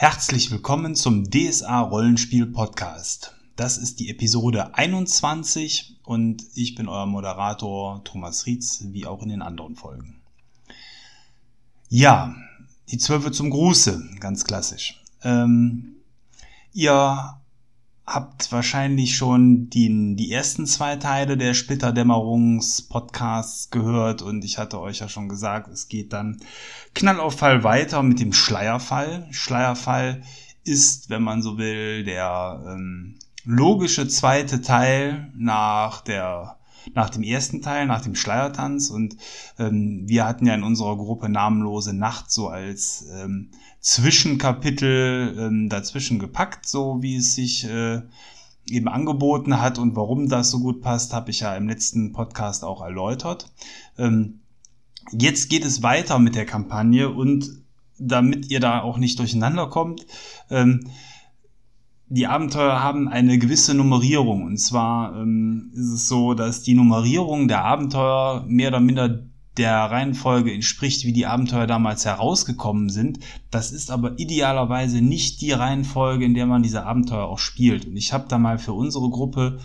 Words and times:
Herzlich 0.00 0.50
willkommen 0.50 0.94
zum 0.94 1.30
DSA 1.30 1.78
Rollenspiel 1.78 2.46
Podcast. 2.46 3.36
Das 3.54 3.76
ist 3.76 4.00
die 4.00 4.08
Episode 4.08 4.74
21 4.74 5.98
und 6.04 6.42
ich 6.54 6.74
bin 6.74 6.88
euer 6.88 7.04
Moderator 7.04 8.02
Thomas 8.02 8.46
Rietz, 8.46 8.82
wie 8.92 9.04
auch 9.04 9.22
in 9.22 9.28
den 9.28 9.42
anderen 9.42 9.76
Folgen. 9.76 10.22
Ja, 11.90 12.34
die 12.88 12.96
Zwölfe 12.96 13.30
zum 13.30 13.50
Gruße, 13.50 14.02
ganz 14.20 14.44
klassisch. 14.44 15.02
Ähm, 15.22 15.96
ihr 16.72 17.38
habt 18.10 18.50
wahrscheinlich 18.50 19.16
schon 19.16 19.70
die, 19.70 20.16
die 20.16 20.32
ersten 20.32 20.66
zwei 20.66 20.96
Teile 20.96 21.36
der 21.36 21.54
Splitterdämmerungs-Podcasts 21.54 23.70
gehört 23.70 24.20
und 24.20 24.44
ich 24.44 24.58
hatte 24.58 24.80
euch 24.80 24.98
ja 24.98 25.08
schon 25.08 25.28
gesagt, 25.28 25.68
es 25.68 25.86
geht 25.86 26.12
dann 26.12 26.40
Knallauffall 26.92 27.62
weiter 27.62 28.02
mit 28.02 28.18
dem 28.18 28.32
Schleierfall. 28.32 29.28
Schleierfall 29.30 30.22
ist, 30.64 31.08
wenn 31.08 31.22
man 31.22 31.40
so 31.40 31.56
will, 31.56 32.02
der 32.02 32.64
ähm, 32.66 33.14
logische 33.44 34.08
zweite 34.08 34.60
Teil 34.60 35.32
nach 35.36 36.00
der 36.00 36.56
nach 36.94 37.10
dem 37.10 37.22
ersten 37.22 37.60
Teil, 37.62 37.86
nach 37.86 38.00
dem 38.00 38.14
Schleiertanz. 38.14 38.90
Und 38.90 39.16
ähm, 39.58 40.04
wir 40.06 40.26
hatten 40.26 40.46
ja 40.46 40.54
in 40.54 40.62
unserer 40.62 40.96
Gruppe 40.96 41.28
Namenlose 41.28 41.92
Nacht 41.92 42.32
so 42.32 42.48
als 42.48 43.06
ähm, 43.12 43.50
Zwischenkapitel 43.80 45.36
ähm, 45.38 45.68
dazwischen 45.68 46.18
gepackt, 46.18 46.68
so 46.68 46.98
wie 47.00 47.16
es 47.16 47.34
sich 47.34 47.64
äh, 47.64 48.02
eben 48.68 48.88
angeboten 48.88 49.60
hat 49.60 49.78
und 49.78 49.96
warum 49.96 50.28
das 50.28 50.50
so 50.50 50.60
gut 50.60 50.80
passt, 50.82 51.12
habe 51.12 51.30
ich 51.30 51.40
ja 51.40 51.56
im 51.56 51.68
letzten 51.68 52.12
Podcast 52.12 52.64
auch 52.64 52.82
erläutert. 52.82 53.50
Ähm, 53.98 54.40
jetzt 55.12 55.48
geht 55.48 55.64
es 55.64 55.82
weiter 55.82 56.18
mit 56.18 56.34
der 56.34 56.46
Kampagne 56.46 57.08
und 57.08 57.62
damit 57.98 58.50
ihr 58.50 58.60
da 58.60 58.80
auch 58.80 58.98
nicht 58.98 59.18
durcheinander 59.18 59.68
kommt, 59.68 60.06
ähm, 60.50 60.90
die 62.12 62.26
Abenteuer 62.26 62.82
haben 62.82 63.08
eine 63.08 63.38
gewisse 63.38 63.72
Nummerierung. 63.72 64.44
Und 64.44 64.58
zwar 64.58 65.14
ähm, 65.16 65.70
ist 65.74 65.92
es 65.92 66.08
so, 66.08 66.34
dass 66.34 66.62
die 66.62 66.74
Nummerierung 66.74 67.46
der 67.46 67.64
Abenteuer 67.64 68.44
mehr 68.48 68.68
oder 68.68 68.80
minder 68.80 69.29
der 69.56 69.76
Reihenfolge 69.76 70.52
entspricht, 70.52 71.04
wie 71.04 71.12
die 71.12 71.26
Abenteuer 71.26 71.66
damals 71.66 72.04
herausgekommen 72.04 72.88
sind. 72.88 73.18
Das 73.50 73.72
ist 73.72 73.90
aber 73.90 74.18
idealerweise 74.18 75.02
nicht 75.02 75.40
die 75.40 75.52
Reihenfolge, 75.52 76.24
in 76.24 76.34
der 76.34 76.46
man 76.46 76.62
diese 76.62 76.84
Abenteuer 76.84 77.26
auch 77.26 77.38
spielt. 77.38 77.86
Und 77.86 77.96
ich 77.96 78.12
habe 78.12 78.26
da 78.28 78.38
mal 78.38 78.58
für 78.58 78.72
unsere 78.72 79.10
Gruppe 79.10 79.58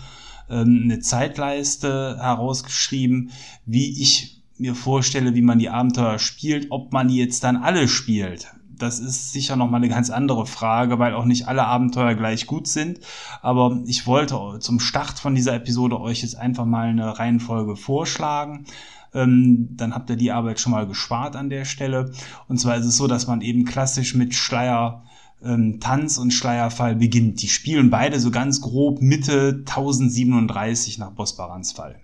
ähm, 0.50 0.82
eine 0.84 1.00
Zeitleiste 1.00 2.18
herausgeschrieben, 2.20 3.30
wie 3.64 4.00
ich 4.02 4.42
mir 4.58 4.74
vorstelle, 4.74 5.34
wie 5.34 5.42
man 5.42 5.58
die 5.58 5.68
Abenteuer 5.68 6.18
spielt, 6.18 6.68
ob 6.70 6.92
man 6.92 7.08
die 7.08 7.16
jetzt 7.16 7.44
dann 7.44 7.56
alle 7.56 7.88
spielt 7.88 8.46
das 8.78 8.98
ist 8.98 9.32
sicher 9.32 9.56
noch 9.56 9.70
mal 9.70 9.78
eine 9.78 9.88
ganz 9.88 10.10
andere 10.10 10.46
Frage, 10.46 10.98
weil 10.98 11.14
auch 11.14 11.24
nicht 11.24 11.48
alle 11.48 11.64
Abenteuer 11.64 12.14
gleich 12.14 12.46
gut 12.46 12.66
sind. 12.66 13.00
Aber 13.42 13.80
ich 13.86 14.06
wollte 14.06 14.58
zum 14.60 14.80
Start 14.80 15.18
von 15.18 15.34
dieser 15.34 15.54
Episode 15.54 16.00
euch 16.00 16.22
jetzt 16.22 16.36
einfach 16.36 16.64
mal 16.64 16.88
eine 16.88 17.18
Reihenfolge 17.18 17.76
vorschlagen. 17.76 18.66
Ähm, 19.14 19.76
dann 19.76 19.94
habt 19.94 20.10
ihr 20.10 20.16
die 20.16 20.32
Arbeit 20.32 20.60
schon 20.60 20.72
mal 20.72 20.86
gespart 20.86 21.36
an 21.36 21.50
der 21.50 21.64
Stelle. 21.64 22.12
Und 22.48 22.58
zwar 22.58 22.76
ist 22.76 22.86
es 22.86 22.96
so, 22.96 23.06
dass 23.06 23.26
man 23.26 23.40
eben 23.40 23.64
klassisch 23.64 24.14
mit 24.14 24.34
Schleier 24.34 25.04
ähm, 25.42 25.80
Tanz 25.80 26.18
und 26.18 26.32
Schleierfall 26.32 26.96
beginnt. 26.96 27.42
Die 27.42 27.48
spielen 27.48 27.90
beide 27.90 28.20
so 28.20 28.30
ganz 28.30 28.60
grob 28.60 29.00
Mitte 29.00 29.62
1037 29.66 30.98
nach 30.98 31.12
Bosbarans 31.12 31.72
Fall. 31.72 32.00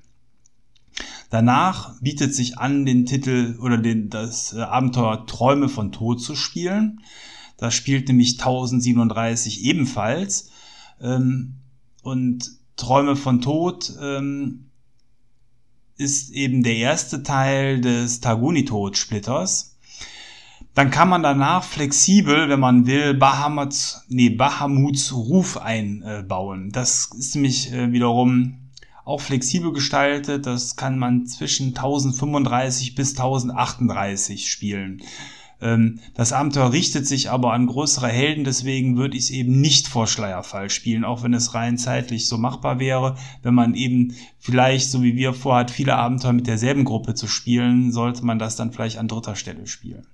Danach 1.31 1.99
bietet 2.01 2.35
sich 2.35 2.59
an, 2.59 2.85
den 2.85 3.07
Titel 3.07 3.57
oder 3.61 3.79
den, 3.79 4.11
das 4.11 4.53
äh, 4.53 4.61
Abenteuer 4.61 5.27
Träume 5.27 5.69
von 5.69 5.91
Tod 5.91 6.21
zu 6.21 6.35
spielen. 6.35 7.01
Das 7.57 7.75
spielt 7.75 8.09
nämlich 8.09 8.33
1037 8.33 9.65
ebenfalls. 9.65 10.51
Ähm, 11.01 11.55
und 12.03 12.51
Träume 12.77 13.17
von 13.17 13.41
Tod 13.41 13.93
ähm, 14.01 14.67
ist 15.97 16.31
eben 16.31 16.63
der 16.63 16.77
erste 16.77 17.23
Teil 17.23 17.81
des 17.81 18.21
Taguni-Tod-Splitters. 18.21 19.77
Dann 20.75 20.91
kann 20.91 21.09
man 21.09 21.23
danach 21.23 21.65
flexibel, 21.65 22.49
wenn 22.49 22.61
man 22.61 22.87
will, 22.87 23.15
Bahamuts, 23.15 24.05
nee, 24.09 24.31
Bahamuts 24.31 25.13
Ruf 25.13 25.59
einbauen. 25.59 26.71
Das 26.73 27.11
ist 27.17 27.35
nämlich 27.35 27.73
äh, 27.73 27.93
wiederum 27.93 28.59
auch 29.05 29.21
flexibel 29.21 29.73
gestaltet. 29.73 30.47
Das 30.47 30.77
kann 30.77 30.99
man 30.99 31.27
zwischen 31.27 31.69
1035 31.69 32.95
bis 32.95 33.11
1038 33.11 34.51
spielen. 34.51 35.03
Ähm, 35.63 36.01
das 36.15 36.33
Abenteuer 36.33 36.73
richtet 36.73 37.07
sich 37.07 37.31
aber 37.31 37.53
an 37.53 37.67
größere 37.67 38.09
Helden, 38.09 38.45
deswegen 38.45 38.97
würde 38.97 39.17
ich 39.17 39.25
es 39.25 39.31
eben 39.31 39.61
nicht 39.61 39.87
vor 39.87 40.07
Schleierfall 40.07 40.69
spielen, 40.69 41.05
auch 41.05 41.23
wenn 41.23 41.33
es 41.33 41.55
rein 41.55 41.79
zeitlich 41.79 42.27
so 42.27 42.37
machbar 42.37 42.81
wäre. 42.81 43.17
Wenn 43.43 43.55
man 43.55 43.75
eben 43.75 44.15
vielleicht, 44.39 44.91
so 44.91 45.03
wie 45.03 45.17
wir 45.17 45.33
vorhat, 45.33 45.71
viele 45.71 45.97
Abenteuer 45.97 46.33
mit 46.33 46.49
derselben 46.49 46.85
Gruppe 46.85 47.15
zu 47.15 47.29
spielen, 47.29 47.93
sollte 47.93 48.25
man 48.25 48.39
das 48.39 48.57
dann 48.57 48.73
vielleicht 48.73 48.99
an 48.99 49.09
dritter 49.09 49.37
Stelle 49.37 49.67
spielen. 49.67 50.07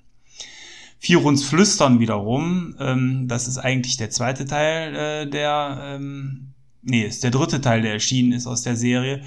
Vier 1.00 1.24
uns 1.24 1.44
flüstern 1.44 2.00
wiederum, 2.00 2.74
ähm, 2.78 3.28
das 3.28 3.48
ist 3.48 3.58
eigentlich 3.58 3.96
der 3.96 4.10
zweite 4.10 4.44
Teil 4.44 4.94
äh, 4.94 5.30
der 5.30 5.78
ähm, 5.82 6.47
nee, 6.82 7.02
ist 7.02 7.24
der 7.24 7.30
dritte 7.30 7.60
Teil, 7.60 7.82
der 7.82 7.92
erschienen 7.92 8.32
ist 8.32 8.46
aus 8.46 8.62
der 8.62 8.76
Serie. 8.76 9.22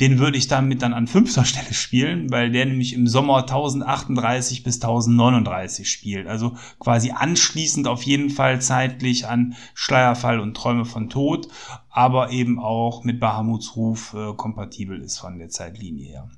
Den 0.00 0.20
würde 0.20 0.38
ich 0.38 0.46
damit 0.46 0.82
dann 0.82 0.94
an 0.94 1.08
fünfter 1.08 1.44
Stelle 1.44 1.74
spielen, 1.74 2.30
weil 2.30 2.52
der 2.52 2.66
nämlich 2.66 2.92
im 2.92 3.08
Sommer 3.08 3.38
1038 3.38 4.62
bis 4.62 4.76
1039 4.76 5.90
spielt. 5.90 6.28
Also 6.28 6.56
quasi 6.78 7.10
anschließend 7.10 7.88
auf 7.88 8.02
jeden 8.02 8.30
Fall 8.30 8.60
zeitlich 8.60 9.26
an 9.26 9.56
Schleierfall 9.74 10.38
und 10.38 10.54
Träume 10.54 10.84
von 10.84 11.10
Tod, 11.10 11.48
aber 11.90 12.30
eben 12.30 12.60
auch 12.60 13.02
mit 13.02 13.18
Bahamuts 13.18 13.74
Ruf 13.74 14.14
äh, 14.14 14.34
kompatibel 14.34 15.00
ist 15.00 15.18
von 15.18 15.38
der 15.38 15.48
Zeitlinie 15.48 16.06
her. 16.06 16.30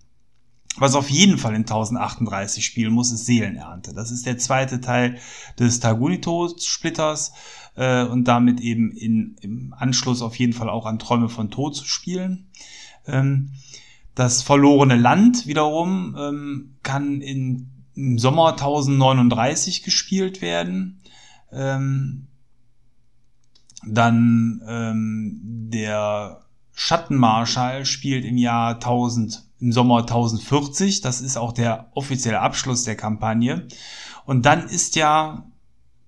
Was 0.77 0.95
auf 0.95 1.11
jeden 1.11 1.37
Fall 1.37 1.55
in 1.55 1.63
1038 1.63 2.65
spielen 2.65 2.93
muss, 2.93 3.13
ist 3.13 3.27
Seelenernte. 3.27 3.93
Das 3.93 4.11
ist 4.11 4.25
der 4.25 4.39
zweite 4.39 4.81
Teil 4.81 5.19
des 5.59 5.81
Tagunito-Splitters 5.81 7.33
äh, 7.77 8.05
und 8.05 8.25
damit 8.25 8.61
eben 8.61 8.91
in, 8.93 9.37
im 9.41 9.75
Anschluss 9.77 10.23
auf 10.23 10.37
jeden 10.37 10.53
Fall 10.53 10.69
auch 10.69 10.87
an 10.87 10.99
Träume 10.99 11.29
von 11.29 11.51
Tod 11.51 11.77
zu 11.77 11.85
spielen. 11.85 12.49
Ähm, 13.07 13.53
das 14.15 14.43
verlorene 14.43 14.97
Land 14.97 15.47
wiederum 15.47 16.17
ähm, 16.19 16.77
kann 16.83 17.21
in, 17.21 17.71
im 17.95 18.19
Sommer 18.19 18.51
1039 18.51 19.83
gespielt 19.83 20.43
werden. 20.43 21.01
Ähm, 21.53 22.27
dann 23.87 24.61
ähm, 24.67 25.41
der 25.43 26.43
Schattenmarschall 26.73 27.87
spielt 27.87 28.25
im 28.25 28.37
Jahr 28.37 28.75
1000 28.75 29.45
im 29.61 29.73
Sommer 29.73 29.99
1040. 30.01 31.01
Das 31.03 31.21
ist 31.21 31.37
auch 31.37 31.53
der 31.53 31.91
offizielle 31.95 32.41
Abschluss 32.41 32.85
der 32.85 32.97
Kampagne. 32.97 33.69
Und 34.25 34.47
dann 34.47 34.67
ist 34.67 34.97
ja 34.97 35.47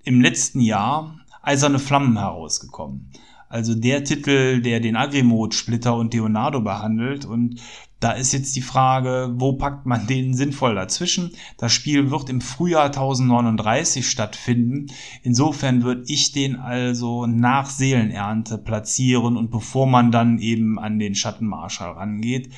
im 0.05 0.21
letzten 0.21 0.61
Jahr 0.61 1.19
Eiserne 1.43 1.79
Flammen 1.79 2.19
herausgekommen. 2.19 3.11
Also 3.49 3.75
der 3.75 4.03
Titel, 4.05 4.63
der 4.63 4.81
den 4.81 4.97
Agrimod, 4.97 5.55
Splitter 5.55 5.95
und 5.95 6.15
Leonardo 6.15 6.63
behandelt. 6.63 7.27
Und 7.27 7.61
da 8.01 8.13
ist 8.13 8.33
jetzt 8.33 8.57
die 8.57 8.63
Frage, 8.63 9.35
wo 9.35 9.53
packt 9.53 9.85
man 9.85 10.07
den 10.07 10.33
sinnvoll 10.33 10.75
dazwischen? 10.75 11.33
Das 11.59 11.73
Spiel 11.73 12.11
wird 12.11 12.31
im 12.31 12.41
Frühjahr 12.41 12.87
1039 12.87 14.09
stattfinden. 14.09 14.87
Insofern 15.23 15.83
würde 15.83 16.05
ich 16.07 16.33
den 16.33 16.57
also 16.57 17.27
nach 17.27 17.69
Seelenernte 17.69 18.57
platzieren 18.57 19.37
und 19.37 19.51
bevor 19.51 19.87
man 19.87 20.11
dann 20.11 20.39
eben 20.39 20.79
an 20.79 20.99
den 20.99 21.15
Schattenmarschall 21.15 21.93
rangeht 21.93 22.49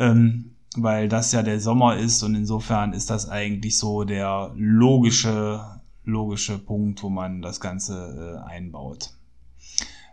ähm, 0.00 0.56
weil 0.76 1.08
das 1.08 1.32
ja 1.32 1.42
der 1.42 1.60
Sommer 1.60 1.96
ist 1.96 2.22
und 2.22 2.34
insofern 2.34 2.92
ist 2.92 3.10
das 3.10 3.28
eigentlich 3.28 3.78
so 3.78 4.04
der 4.04 4.52
logische, 4.56 5.79
logische 6.04 6.58
Punkt, 6.58 7.02
wo 7.02 7.08
man 7.08 7.42
das 7.42 7.60
Ganze 7.60 8.42
äh, 8.44 8.48
einbaut. 8.48 9.10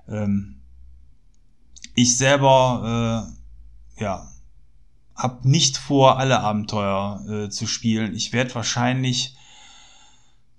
Ähm, 0.08 0.62
ich 1.96 2.18
selber, 2.18 3.28
äh, 3.98 4.04
ja, 4.04 4.28
habe 5.16 5.50
nicht 5.50 5.78
vor, 5.78 6.20
alle 6.20 6.40
Abenteuer 6.42 7.26
äh, 7.28 7.50
zu 7.50 7.66
spielen. 7.66 8.14
Ich 8.14 8.34
werde 8.34 8.54
wahrscheinlich 8.54 9.36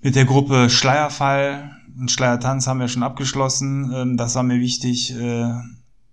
mit 0.00 0.16
der 0.16 0.24
Gruppe 0.24 0.68
Schleierfall 0.68 1.76
und 1.98 2.10
Schleiertanz 2.10 2.66
haben 2.66 2.80
wir 2.80 2.88
schon 2.88 3.02
abgeschlossen. 3.02 3.92
Ähm, 3.94 4.16
das 4.16 4.34
war 4.34 4.42
mir 4.42 4.60
wichtig, 4.60 5.12
äh, 5.14 5.52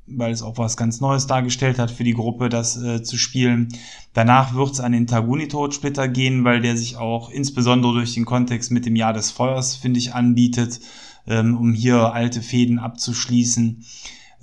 weil 0.07 0.31
es 0.31 0.42
auch 0.42 0.57
was 0.57 0.78
ganz 0.78 1.02
Neues 1.02 1.28
dargestellt 1.28 1.80
hat 1.80 1.92
für 1.92 2.04
die 2.04 2.13
Gruppe, 2.13 2.50
das 2.50 2.81
äh, 2.81 3.04
zu 3.04 3.18
spielen. 3.18 3.69
Danach 4.13 4.56
wird 4.56 4.72
es 4.72 4.80
an 4.80 4.92
den 4.92 5.07
Taguni-Todsplitter 5.07 6.07
gehen, 6.07 6.44
weil 6.44 6.62
der 6.62 6.78
sich 6.78 6.98
auch 6.98 7.30
insbesondere 7.30 7.94
durch 7.94 8.13
den 8.13 8.25
Kontext 8.25 8.72
mit 8.72 8.86
dem 8.86 8.96
Jahr 8.96 9.13
des 9.13 9.31
Feuers, 9.31 9.75
finde 9.75 10.00
ich, 10.00 10.13
anbietet, 10.13 10.80
ähm, 11.28 11.57
um 11.57 11.74
hier 11.74 12.13
alte 12.13 12.42
Fäden 12.42 12.80
abzuschließen. 12.80 13.84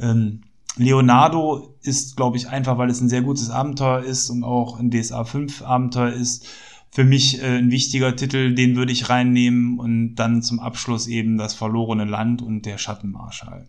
Ähm, 0.01 0.43
Leonardo 0.77 1.77
ist, 1.83 2.17
glaube 2.17 2.37
ich, 2.39 2.49
einfach, 2.49 2.79
weil 2.79 2.91
es 2.91 3.01
ein 3.01 3.09
sehr 3.09 3.23
gutes 3.23 3.51
Abenteuer 3.51 4.03
ist 4.03 4.31
und 4.31 4.43
auch 4.43 4.79
ein 4.79 4.91
DSA 4.91 5.25
5 5.25 5.63
Abenteuer 5.63 6.13
ist, 6.13 6.47
für 6.91 7.05
mich 7.05 7.43
äh, 7.43 7.59
ein 7.59 7.71
wichtiger 7.71 8.15
Titel, 8.17 8.55
den 8.55 8.77
würde 8.77 8.93
ich 8.93 9.09
reinnehmen 9.09 9.79
und 9.79 10.15
dann 10.17 10.43
zum 10.43 10.61
Abschluss 10.61 11.07
eben 11.07 11.39
das 11.39 11.55
verlorene 11.55 12.05
Land 12.05 12.43
und 12.43 12.67
der 12.67 12.79
Schattenmarschall. 12.79 13.67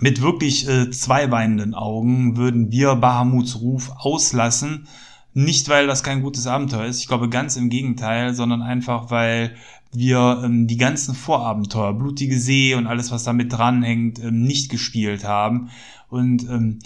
Mit 0.00 0.22
wirklich 0.22 0.66
äh, 0.68 0.90
zwei 0.90 1.30
weinenden 1.30 1.74
Augen 1.74 2.36
würden 2.36 2.70
wir 2.70 2.94
Bahamuts 2.94 3.60
Ruf 3.60 3.90
auslassen. 3.98 4.88
Nicht, 5.34 5.68
weil 5.68 5.86
das 5.86 6.02
kein 6.02 6.22
gutes 6.22 6.46
Abenteuer 6.46 6.86
ist, 6.86 7.00
ich 7.00 7.08
glaube 7.08 7.28
ganz 7.28 7.56
im 7.56 7.70
Gegenteil, 7.70 8.34
sondern 8.34 8.62
einfach, 8.62 9.10
weil 9.10 9.54
wir 9.92 10.42
ähm, 10.44 10.66
die 10.66 10.76
ganzen 10.76 11.14
Vorabenteuer, 11.14 11.94
Blutige 11.94 12.38
See 12.38 12.74
und 12.74 12.86
alles, 12.86 13.10
was 13.10 13.24
damit 13.24 13.52
dranhängt, 13.52 14.18
ähm, 14.18 14.42
nicht 14.42 14.70
gespielt 14.70 15.24
haben. 15.24 15.70
Und 16.08 16.44
ähm, 16.48 16.78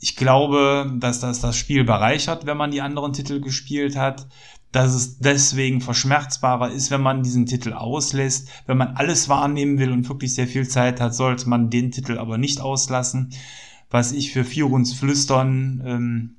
ich 0.00 0.16
glaube, 0.16 0.92
dass 0.98 1.20
das 1.20 1.40
das 1.40 1.56
Spiel 1.56 1.84
bereichert, 1.84 2.44
wenn 2.44 2.58
man 2.58 2.70
die 2.70 2.82
anderen 2.82 3.14
Titel 3.14 3.40
gespielt 3.40 3.96
hat, 3.96 4.26
dass 4.74 4.92
es 4.92 5.18
deswegen 5.20 5.80
verschmerzbarer 5.80 6.72
ist, 6.72 6.90
wenn 6.90 7.00
man 7.00 7.22
diesen 7.22 7.46
Titel 7.46 7.74
auslässt. 7.74 8.48
Wenn 8.66 8.76
man 8.76 8.96
alles 8.96 9.28
wahrnehmen 9.28 9.78
will 9.78 9.92
und 9.92 10.08
wirklich 10.08 10.34
sehr 10.34 10.48
viel 10.48 10.66
Zeit 10.66 11.00
hat, 11.00 11.14
sollte 11.14 11.48
man 11.48 11.70
den 11.70 11.92
Titel 11.92 12.18
aber 12.18 12.38
nicht 12.38 12.60
auslassen. 12.60 13.30
Was 13.88 14.10
ich 14.10 14.32
für 14.32 14.42
Firuns 14.42 14.92
Flüstern 14.92 15.80
ähm, 15.86 16.36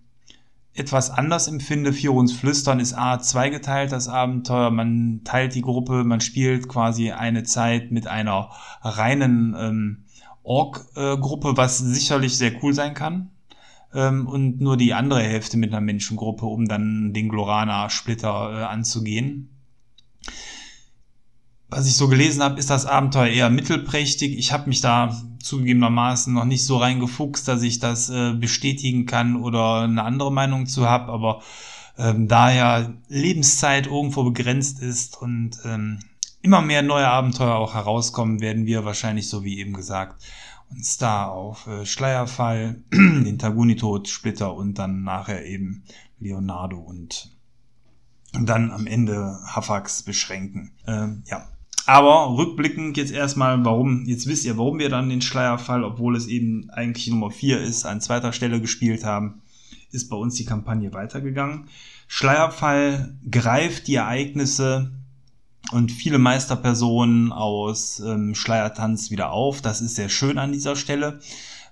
etwas 0.73 1.11
anders 1.11 1.47
empfinde. 1.47 1.93
Firuns 1.93 2.33
Flüstern 2.33 2.81
ist 2.81 2.91
A, 2.91 3.19
zweigeteilt, 3.19 3.93
das 3.93 4.09
Abenteuer. 4.09 4.69
Man 4.69 5.21
teilt 5.23 5.55
die 5.55 5.61
Gruppe, 5.61 6.03
man 6.03 6.19
spielt 6.19 6.67
quasi 6.67 7.11
eine 7.11 7.43
Zeit 7.43 7.91
mit 7.91 8.07
einer 8.07 8.49
reinen 8.81 9.55
ähm, 9.57 10.03
Org-Gruppe, 10.43 11.55
was 11.55 11.77
sicherlich 11.77 12.37
sehr 12.37 12.61
cool 12.61 12.73
sein 12.73 12.93
kann 12.95 13.31
ähm, 13.95 14.27
und 14.27 14.61
nur 14.61 14.77
die 14.77 14.93
andere 14.93 15.23
Hälfte 15.23 15.57
mit 15.57 15.71
einer 15.71 15.81
Menschengruppe, 15.81 16.45
um 16.45 16.67
dann 16.67 17.13
den 17.13 17.29
Glorana-Splitter 17.29 18.59
äh, 18.59 18.63
anzugehen. 18.63 19.49
Was 21.69 21.87
ich 21.87 21.97
so 21.97 22.07
gelesen 22.07 22.43
habe, 22.43 22.59
ist 22.59 22.69
das 22.69 22.85
Abenteuer 22.85 23.27
eher 23.27 23.49
mittelprächtig. 23.49 24.37
Ich 24.37 24.51
habe 24.51 24.69
mich 24.69 24.81
da 24.81 25.19
zugegebenermaßen 25.41 26.33
noch 26.33 26.45
nicht 26.45 26.65
so 26.65 26.77
reingefuchst, 26.77 27.47
dass 27.47 27.63
ich 27.63 27.79
das 27.79 28.09
äh, 28.09 28.33
bestätigen 28.33 29.05
kann 29.05 29.35
oder 29.35 29.81
eine 29.81 30.03
andere 30.03 30.31
Meinung 30.31 30.67
zu 30.67 30.87
habe, 30.87 31.11
aber 31.11 31.41
ähm, 31.97 32.27
da 32.27 32.51
ja 32.51 32.93
Lebenszeit 33.07 33.87
irgendwo 33.87 34.23
begrenzt 34.23 34.81
ist 34.81 35.21
und 35.21 35.57
ähm, 35.65 35.99
immer 36.41 36.61
mehr 36.61 36.81
neue 36.81 37.07
Abenteuer 37.07 37.55
auch 37.55 37.73
herauskommen, 37.73 38.41
werden 38.41 38.65
wir 38.65 38.85
wahrscheinlich, 38.85 39.29
so 39.29 39.43
wie 39.43 39.59
eben 39.59 39.73
gesagt, 39.73 40.21
uns 40.69 40.97
da 40.97 41.27
auf 41.27 41.67
äh, 41.67 41.85
Schleierfall, 41.85 42.81
den 42.91 43.37
Taguni-Tod-Splitter 43.37 44.53
und 44.53 44.79
dann 44.79 45.03
nachher 45.03 45.45
eben 45.45 45.83
Leonardo 46.19 46.77
und, 46.77 47.31
und 48.33 48.47
dann 48.47 48.71
am 48.71 48.87
Ende 48.87 49.39
Hafax 49.47 50.03
beschränken. 50.03 50.71
Ähm, 50.87 51.23
ja. 51.27 51.47
Aber 51.87 52.35
rückblickend 52.35 52.97
jetzt 52.97 53.11
erstmal, 53.11 53.63
warum, 53.63 54.05
jetzt 54.05 54.25
wisst 54.25 54.45
ihr, 54.45 54.57
warum 54.57 54.79
wir 54.79 54.89
dann 54.89 55.09
den 55.09 55.21
Schleierfall, 55.21 55.83
obwohl 55.83 56.15
es 56.15 56.25
eben 56.25 56.69
eigentlich 56.71 57.07
Nummer 57.07 57.29
4 57.29 57.61
ist, 57.61 57.85
an 57.85 58.01
zweiter 58.01 58.33
Stelle 58.33 58.59
gespielt 58.59 59.03
haben, 59.03 59.41
ist 59.91 60.09
bei 60.09 60.15
uns 60.15 60.35
die 60.35 60.45
Kampagne 60.45 60.93
weitergegangen. 60.93 61.67
Schleierfall 62.07 63.15
greift 63.29 63.87
die 63.87 63.95
Ereignisse 63.95 64.91
und 65.71 65.91
viele 65.91 66.19
Meisterpersonen 66.19 67.31
aus 67.31 67.99
ähm, 67.99 68.35
Schleiertanz 68.35 69.11
wieder 69.11 69.31
auf. 69.31 69.61
Das 69.61 69.81
ist 69.81 69.95
sehr 69.95 70.09
schön 70.09 70.37
an 70.37 70.51
dieser 70.51 70.75
Stelle. 70.75 71.19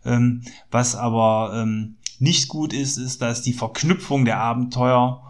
Ähm, 0.06 0.42
was 0.72 0.96
aber 0.96 1.54
ähm, 1.56 1.96
nicht 2.20 2.48
gut 2.48 2.74
ist, 2.74 2.98
ist, 2.98 3.22
dass 3.22 3.42
die 3.42 3.54
Verknüpfung 3.54 4.26
der 4.26 4.40
Abenteuer 4.40 5.22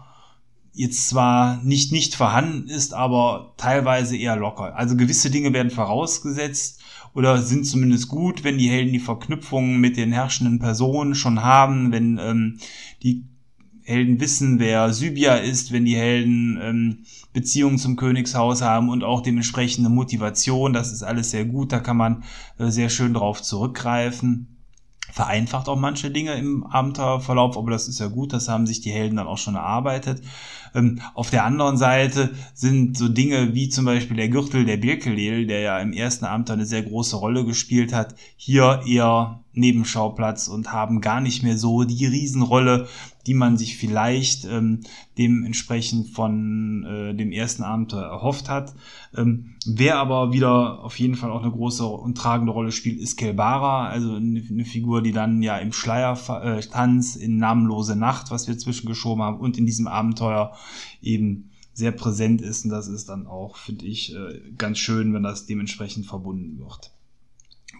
jetzt 0.72 1.08
zwar 1.08 1.62
nicht 1.62 1.92
nicht 1.92 2.14
vorhanden 2.14 2.68
ist, 2.68 2.94
aber 2.94 3.54
teilweise 3.56 4.16
eher 4.16 4.36
locker. 4.36 4.76
Also 4.76 4.96
gewisse 4.96 5.30
Dinge 5.30 5.52
werden 5.52 5.70
vorausgesetzt 5.70 6.82
oder 7.14 7.40
sind 7.40 7.64
zumindest 7.64 8.08
gut, 8.08 8.42
wenn 8.42 8.58
die 8.58 8.68
Helden 8.68 8.92
die 8.92 8.98
Verknüpfung 8.98 9.78
mit 9.78 9.96
den 9.96 10.12
herrschenden 10.12 10.58
Personen 10.58 11.14
schon 11.14 11.42
haben, 11.42 11.92
wenn 11.92 12.18
ähm, 12.18 12.58
die 13.04 13.24
Helden 13.84 14.18
wissen, 14.18 14.58
wer 14.58 14.92
Sybia 14.92 15.36
ist, 15.36 15.70
wenn 15.70 15.84
die 15.84 15.96
Helden 15.96 16.58
ähm, 16.60 16.98
Beziehungen 17.34 17.78
zum 17.78 17.96
Königshaus 17.96 18.62
haben 18.62 18.88
und 18.88 19.04
auch 19.04 19.20
dementsprechende 19.20 19.90
Motivation. 19.90 20.72
Das 20.72 20.90
ist 20.90 21.02
alles 21.02 21.30
sehr 21.30 21.44
gut, 21.44 21.70
da 21.72 21.80
kann 21.80 21.96
man 21.96 22.24
äh, 22.58 22.70
sehr 22.70 22.88
schön 22.88 23.12
drauf 23.12 23.42
zurückgreifen. 23.42 24.48
Vereinfacht 25.12 25.68
auch 25.68 25.78
manche 25.78 26.10
Dinge 26.10 26.34
im 26.34 26.64
Abenteuerverlauf, 26.64 27.56
aber 27.56 27.70
das 27.70 27.86
ist 27.86 28.00
ja 28.00 28.08
gut, 28.08 28.32
das 28.32 28.48
haben 28.48 28.66
sich 28.66 28.80
die 28.80 28.90
Helden 28.90 29.16
dann 29.16 29.28
auch 29.28 29.38
schon 29.38 29.54
erarbeitet. 29.54 30.22
Ähm, 30.74 31.00
auf 31.14 31.30
der 31.30 31.44
anderen 31.44 31.76
Seite 31.76 32.34
sind 32.54 32.96
so 32.96 33.08
Dinge 33.08 33.54
wie 33.54 33.68
zum 33.68 33.84
Beispiel 33.84 34.16
der 34.16 34.28
Gürtel 34.28 34.64
der 34.64 34.78
Birkelel, 34.78 35.46
der 35.46 35.60
ja 35.60 35.78
im 35.78 35.92
ersten 35.92 36.24
Abenteuer 36.24 36.56
eine 36.56 36.66
sehr 36.66 36.82
große 36.82 37.16
Rolle 37.16 37.44
gespielt 37.44 37.92
hat, 37.92 38.14
hier 38.36 38.80
eher 38.86 39.43
Nebenschauplatz 39.54 40.48
und 40.48 40.72
haben 40.72 41.00
gar 41.00 41.20
nicht 41.20 41.42
mehr 41.42 41.56
so 41.56 41.84
die 41.84 42.06
Riesenrolle, 42.06 42.88
die 43.26 43.34
man 43.34 43.56
sich 43.56 43.76
vielleicht 43.76 44.44
ähm, 44.44 44.80
dementsprechend 45.16 46.10
von 46.10 46.84
äh, 46.84 47.14
dem 47.14 47.32
ersten 47.32 47.62
Abenteuer 47.62 48.04
erhofft 48.04 48.48
hat. 48.48 48.74
Ähm, 49.16 49.54
wer 49.66 49.98
aber 49.98 50.32
wieder 50.32 50.84
auf 50.84 50.98
jeden 50.98 51.14
Fall 51.14 51.30
auch 51.30 51.42
eine 51.42 51.52
große 51.52 51.86
und 51.86 52.18
tragende 52.18 52.52
Rolle 52.52 52.72
spielt, 52.72 53.00
ist 53.00 53.16
Kelbara, 53.16 53.88
also 53.88 54.14
eine, 54.14 54.42
eine 54.48 54.64
Figur, 54.64 55.02
die 55.02 55.12
dann 55.12 55.42
ja 55.42 55.56
im 55.56 55.72
Schleiertanz 55.72 57.16
in 57.16 57.38
Namenlose 57.38 57.96
Nacht, 57.96 58.30
was 58.30 58.48
wir 58.48 58.58
zwischengeschoben 58.58 59.22
haben, 59.22 59.38
und 59.38 59.56
in 59.56 59.66
diesem 59.66 59.86
Abenteuer 59.86 60.52
eben 61.00 61.50
sehr 61.72 61.92
präsent 61.92 62.40
ist. 62.40 62.64
Und 62.64 62.70
das 62.70 62.88
ist 62.88 63.08
dann 63.08 63.26
auch, 63.26 63.56
finde 63.56 63.86
ich, 63.86 64.14
äh, 64.14 64.40
ganz 64.56 64.78
schön, 64.78 65.12
wenn 65.12 65.22
das 65.22 65.46
dementsprechend 65.46 66.06
verbunden 66.06 66.58
wird. 66.58 66.93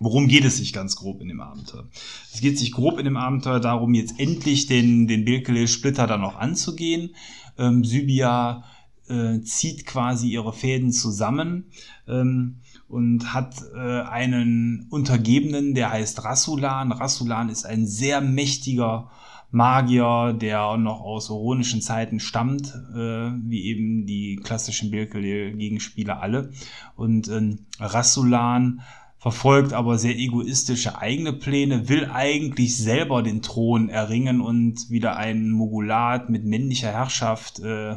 Worum 0.00 0.28
geht 0.28 0.44
es 0.44 0.56
sich 0.58 0.72
ganz 0.72 0.96
grob 0.96 1.20
in 1.20 1.28
dem 1.28 1.40
Abenteuer? 1.40 1.88
Es 2.32 2.40
geht 2.40 2.58
sich 2.58 2.72
grob 2.72 2.98
in 2.98 3.04
dem 3.04 3.16
Abenteuer 3.16 3.60
darum, 3.60 3.94
jetzt 3.94 4.18
endlich 4.18 4.66
den, 4.66 5.06
den 5.06 5.24
Bilkele-Splitter 5.24 6.06
dann 6.06 6.24
auch 6.24 6.36
anzugehen. 6.36 7.14
Ähm, 7.58 7.84
Sybia 7.84 8.64
äh, 9.08 9.40
zieht 9.42 9.86
quasi 9.86 10.28
ihre 10.28 10.52
Fäden 10.52 10.92
zusammen 10.92 11.66
ähm, 12.08 12.60
und 12.88 13.34
hat 13.34 13.56
äh, 13.74 14.00
einen 14.02 14.86
Untergebenen, 14.90 15.74
der 15.74 15.90
heißt 15.90 16.24
Rassulan. 16.24 16.92
Rassulan 16.92 17.48
ist 17.48 17.66
ein 17.66 17.86
sehr 17.86 18.20
mächtiger 18.20 19.10
Magier, 19.50 20.32
der 20.32 20.76
noch 20.78 21.00
aus 21.00 21.30
oronischen 21.30 21.80
Zeiten 21.80 22.18
stammt, 22.18 22.74
äh, 22.92 23.30
wie 23.44 23.64
eben 23.66 24.04
die 24.04 24.40
klassischen 24.42 24.90
Bilkele-Gegenspieler 24.90 26.20
alle. 26.20 26.50
Und 26.96 27.28
ähm, 27.28 27.60
Rassulan 27.78 28.80
verfolgt 29.25 29.73
aber 29.73 29.97
sehr 29.97 30.19
egoistische 30.19 30.99
eigene 30.99 31.33
Pläne, 31.33 31.88
will 31.88 32.11
eigentlich 32.11 32.76
selber 32.76 33.23
den 33.23 33.40
Thron 33.40 33.88
erringen 33.88 34.43
und 34.43 34.90
wieder 34.90 35.16
einen 35.16 35.50
Mogulat 35.50 36.28
mit 36.28 36.45
männlicher 36.45 36.93
Herrschaft 36.93 37.59
äh, 37.61 37.97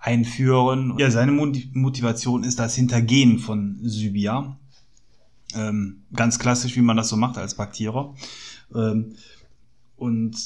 einführen. 0.00 0.94
Ja, 0.98 1.12
seine 1.12 1.30
Motivation 1.30 2.42
ist 2.42 2.58
das 2.58 2.74
Hintergehen 2.74 3.38
von 3.38 3.78
Sybia. 3.84 4.58
Ähm, 5.54 6.02
ganz 6.12 6.40
klassisch, 6.40 6.74
wie 6.74 6.82
man 6.82 6.96
das 6.96 7.10
so 7.10 7.16
macht 7.16 7.38
als 7.38 7.54
Paktierer. 7.54 8.16
Ähm, 8.74 9.14
und 9.94 10.36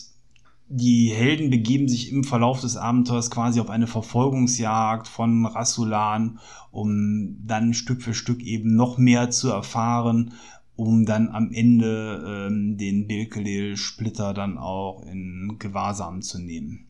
die 0.74 1.12
Helden 1.12 1.50
begeben 1.50 1.86
sich 1.86 2.10
im 2.10 2.24
Verlauf 2.24 2.62
des 2.62 2.78
Abenteuers 2.78 3.30
quasi 3.30 3.60
auf 3.60 3.68
eine 3.68 3.86
Verfolgungsjagd 3.86 5.06
von 5.06 5.44
Rassulan, 5.44 6.38
um 6.70 7.36
dann 7.46 7.74
Stück 7.74 8.00
für 8.00 8.14
Stück 8.14 8.42
eben 8.42 8.74
noch 8.74 8.96
mehr 8.96 9.30
zu 9.30 9.50
erfahren, 9.50 10.32
um 10.74 11.04
dann 11.04 11.28
am 11.28 11.52
Ende 11.52 12.48
ähm, 12.48 12.78
den 12.78 13.06
Bilkelel-Splitter 13.06 14.32
dann 14.32 14.56
auch 14.56 15.02
in 15.02 15.56
Gewahrsam 15.58 16.22
zu 16.22 16.38
nehmen. 16.38 16.86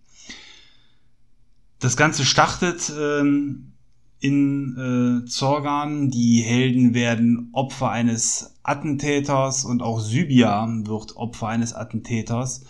Das 1.81 1.97
Ganze 1.97 2.25
startet 2.25 2.93
ähm, 2.97 3.73
in 4.21 5.25
äh, 5.25 5.27
Zorgan. 5.29 6.09
Die 6.11 6.41
Helden 6.41 6.95
werden 6.95 7.49
Opfer 7.53 7.91
eines 7.91 8.55
Attentäters 8.62 9.65
und 9.65 9.83
auch 9.83 9.99
Sybia 9.99 10.69
wird 10.85 11.17
Opfer 11.17 11.49
eines 11.49 11.75
Attentäters. 11.75 12.65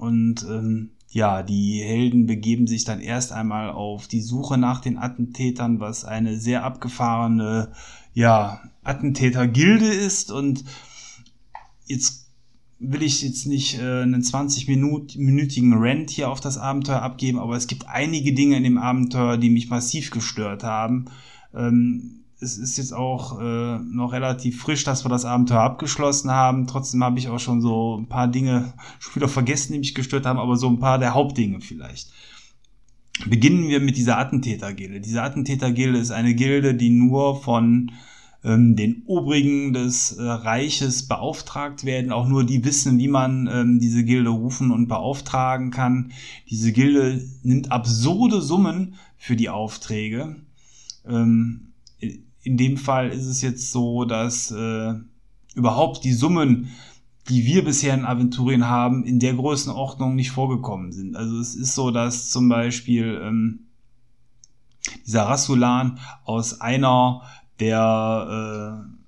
Und 0.00 0.46
ähm, 0.48 0.92
ja, 1.10 1.42
die 1.42 1.82
Helden 1.82 2.24
begeben 2.24 2.66
sich 2.66 2.84
dann 2.84 3.00
erst 3.00 3.32
einmal 3.32 3.68
auf 3.68 4.08
die 4.08 4.22
Suche 4.22 4.56
nach 4.56 4.80
den 4.80 4.96
Attentätern, 4.96 5.78
was 5.78 6.06
eine 6.06 6.38
sehr 6.38 6.64
abgefahrene, 6.64 7.72
ja, 8.14 8.62
Attentätergilde 8.82 9.92
ist. 9.92 10.32
Und 10.32 10.64
jetzt 11.84 12.28
will 12.78 13.02
ich 13.02 13.20
jetzt 13.20 13.46
nicht 13.46 13.78
äh, 13.78 14.02
einen 14.02 14.22
20-minütigen 14.22 15.74
Rant 15.76 16.08
hier 16.08 16.30
auf 16.30 16.40
das 16.40 16.56
Abenteuer 16.56 17.02
abgeben, 17.02 17.38
aber 17.38 17.56
es 17.56 17.66
gibt 17.66 17.86
einige 17.86 18.32
Dinge 18.32 18.56
in 18.56 18.64
dem 18.64 18.78
Abenteuer, 18.78 19.36
die 19.36 19.50
mich 19.50 19.68
massiv 19.68 20.10
gestört 20.10 20.64
haben. 20.64 21.10
Ähm, 21.54 22.19
es 22.40 22.56
ist 22.56 22.78
jetzt 22.78 22.92
auch 22.92 23.38
äh, 23.40 23.78
noch 23.78 24.12
relativ 24.12 24.60
frisch, 24.62 24.84
dass 24.84 25.04
wir 25.04 25.10
das 25.10 25.24
Abenteuer 25.24 25.60
abgeschlossen 25.60 26.30
haben. 26.30 26.66
Trotzdem 26.66 27.04
habe 27.04 27.18
ich 27.18 27.28
auch 27.28 27.38
schon 27.38 27.60
so 27.60 27.98
ein 27.98 28.08
paar 28.08 28.28
Dinge 28.28 28.72
schon 28.98 29.16
wieder 29.16 29.28
vergessen, 29.28 29.74
die 29.74 29.78
mich 29.78 29.94
gestört 29.94 30.26
haben, 30.26 30.38
aber 30.38 30.56
so 30.56 30.68
ein 30.68 30.80
paar 30.80 30.98
der 30.98 31.14
Hauptdinge 31.14 31.60
vielleicht. 31.60 32.10
beginnen 33.26 33.68
wir 33.68 33.80
mit 33.80 33.96
dieser 33.96 34.18
Attentätergilde. 34.18 35.00
Diese 35.00 35.22
Attentätergilde 35.22 35.98
ist 35.98 36.10
eine 36.10 36.34
Gilde, 36.34 36.74
die 36.74 36.90
nur 36.90 37.42
von 37.42 37.92
ähm, 38.42 38.74
den 38.74 39.02
Obrigen 39.06 39.74
des 39.74 40.12
äh, 40.12 40.22
Reiches 40.22 41.06
beauftragt 41.08 41.84
werden. 41.84 42.10
Auch 42.10 42.26
nur 42.26 42.44
die 42.44 42.64
wissen, 42.64 42.98
wie 42.98 43.08
man 43.08 43.50
ähm, 43.52 43.80
diese 43.80 44.02
Gilde 44.02 44.30
rufen 44.30 44.70
und 44.70 44.88
beauftragen 44.88 45.70
kann. 45.70 46.12
Diese 46.48 46.72
Gilde 46.72 47.22
nimmt 47.42 47.70
absurde 47.70 48.40
Summen 48.40 48.94
für 49.18 49.36
die 49.36 49.50
Aufträge. 49.50 50.36
Ähm, 51.06 51.69
in 52.42 52.56
dem 52.56 52.76
Fall 52.76 53.10
ist 53.10 53.26
es 53.26 53.42
jetzt 53.42 53.70
so, 53.70 54.04
dass 54.04 54.50
äh, 54.50 54.94
überhaupt 55.54 56.04
die 56.04 56.12
Summen, 56.12 56.70
die 57.28 57.44
wir 57.44 57.64
bisher 57.64 57.94
in 57.94 58.04
Aventurien 58.04 58.68
haben, 58.68 59.04
in 59.04 59.18
der 59.18 59.34
Größenordnung 59.34 60.14
nicht 60.14 60.30
vorgekommen 60.30 60.92
sind. 60.92 61.16
Also 61.16 61.38
es 61.38 61.54
ist 61.54 61.74
so, 61.74 61.90
dass 61.90 62.30
zum 62.30 62.48
Beispiel 62.48 63.20
ähm, 63.22 63.66
dieser 65.06 65.24
Rasulan 65.24 65.98
aus 66.24 66.60
einer 66.60 67.22
der 67.60 68.86
äh, 68.88 69.00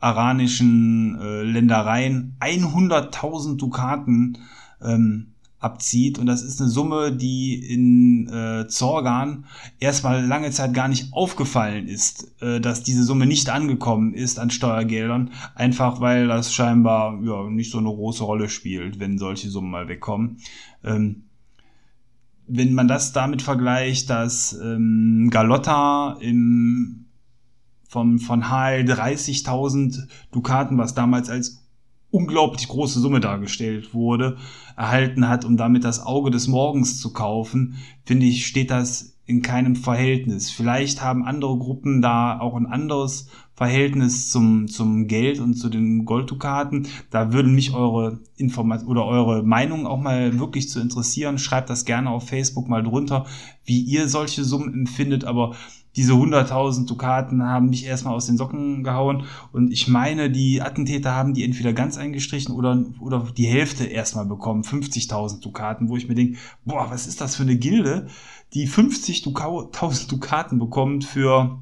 aranischen 0.00 1.20
äh, 1.20 1.42
Ländereien 1.42 2.36
100.000 2.40 3.56
Dukaten 3.56 4.38
ähm, 4.80 5.31
abzieht. 5.62 6.18
Und 6.18 6.26
das 6.26 6.42
ist 6.42 6.60
eine 6.60 6.68
Summe, 6.68 7.12
die 7.12 7.54
in 7.54 8.28
äh, 8.28 8.66
Zorgan 8.68 9.46
erstmal 9.78 10.24
lange 10.26 10.50
Zeit 10.50 10.74
gar 10.74 10.88
nicht 10.88 11.12
aufgefallen 11.12 11.88
ist, 11.88 12.32
äh, 12.42 12.60
dass 12.60 12.82
diese 12.82 13.04
Summe 13.04 13.26
nicht 13.26 13.50
angekommen 13.50 14.14
ist 14.14 14.38
an 14.38 14.50
Steuergeldern, 14.50 15.30
einfach 15.54 16.00
weil 16.00 16.28
das 16.28 16.52
scheinbar 16.52 17.20
ja, 17.22 17.48
nicht 17.48 17.70
so 17.70 17.78
eine 17.78 17.88
große 17.88 18.24
Rolle 18.24 18.48
spielt, 18.48 19.00
wenn 19.00 19.18
solche 19.18 19.50
Summen 19.50 19.70
mal 19.70 19.88
wegkommen. 19.88 20.38
Ähm, 20.84 21.24
wenn 22.46 22.74
man 22.74 22.88
das 22.88 23.12
damit 23.12 23.40
vergleicht, 23.40 24.10
dass 24.10 24.58
ähm, 24.62 25.28
Galotta 25.30 26.18
im 26.20 27.06
vom, 27.92 28.18
von 28.18 28.48
HL 28.48 28.84
30.000 28.84 30.08
Dukaten, 30.32 30.78
was 30.78 30.94
damals 30.94 31.28
als 31.28 31.61
unglaublich 32.12 32.68
große 32.68 33.00
Summe 33.00 33.18
dargestellt 33.18 33.94
wurde, 33.94 34.36
erhalten 34.76 35.28
hat, 35.28 35.44
um 35.44 35.56
damit 35.56 35.82
das 35.82 36.04
Auge 36.04 36.30
des 36.30 36.46
Morgens 36.46 37.00
zu 37.00 37.12
kaufen, 37.12 37.78
finde 38.04 38.26
ich, 38.26 38.46
steht 38.46 38.70
das 38.70 39.16
in 39.24 39.40
keinem 39.40 39.76
Verhältnis. 39.76 40.50
Vielleicht 40.50 41.02
haben 41.02 41.24
andere 41.24 41.56
Gruppen 41.56 42.02
da 42.02 42.38
auch 42.38 42.54
ein 42.54 42.66
anderes 42.66 43.28
Verhältnis 43.54 44.30
zum, 44.30 44.68
zum 44.68 45.06
Geld 45.06 45.38
und 45.40 45.54
zu 45.54 45.68
den 45.68 46.04
Golddukaten. 46.04 46.88
Da 47.10 47.32
würden 47.32 47.54
mich 47.54 47.72
eure 47.72 48.20
Informationen 48.36 48.90
oder 48.90 49.06
eure 49.06 49.42
Meinung 49.42 49.86
auch 49.86 50.00
mal 50.00 50.38
wirklich 50.38 50.68
zu 50.68 50.80
interessieren. 50.80 51.38
Schreibt 51.38 51.70
das 51.70 51.84
gerne 51.84 52.10
auf 52.10 52.28
Facebook 52.28 52.68
mal 52.68 52.82
drunter, 52.82 53.26
wie 53.64 53.80
ihr 53.80 54.08
solche 54.08 54.44
Summen 54.44 54.74
empfindet. 54.74 55.24
Aber 55.24 55.54
diese 55.96 56.12
100.000 56.12 56.86
Dukaten 56.86 57.42
haben 57.44 57.68
mich 57.68 57.84
erstmal 57.84 58.14
aus 58.14 58.26
den 58.26 58.36
Socken 58.36 58.82
gehauen 58.82 59.24
und 59.52 59.70
ich 59.70 59.88
meine, 59.88 60.30
die 60.30 60.62
Attentäter 60.62 61.14
haben 61.14 61.34
die 61.34 61.44
entweder 61.44 61.72
ganz 61.72 61.98
eingestrichen 61.98 62.54
oder, 62.54 62.84
oder 63.00 63.26
die 63.36 63.46
Hälfte 63.46 63.84
erstmal 63.84 64.24
bekommen, 64.24 64.62
50.000 64.62 65.42
Dukaten, 65.42 65.88
wo 65.88 65.96
ich 65.96 66.08
mir 66.08 66.14
denke, 66.14 66.38
boah, 66.64 66.90
was 66.90 67.06
ist 67.06 67.20
das 67.20 67.36
für 67.36 67.42
eine 67.42 67.56
Gilde, 67.56 68.06
die 68.54 68.68
50.000 68.68 70.08
Dukaten 70.08 70.58
bekommt 70.58 71.04
für, 71.04 71.58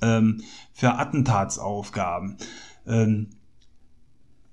ähm, 0.00 0.42
für 0.72 0.94
Attentatsaufgaben. 0.94 2.36
Ähm, 2.86 3.30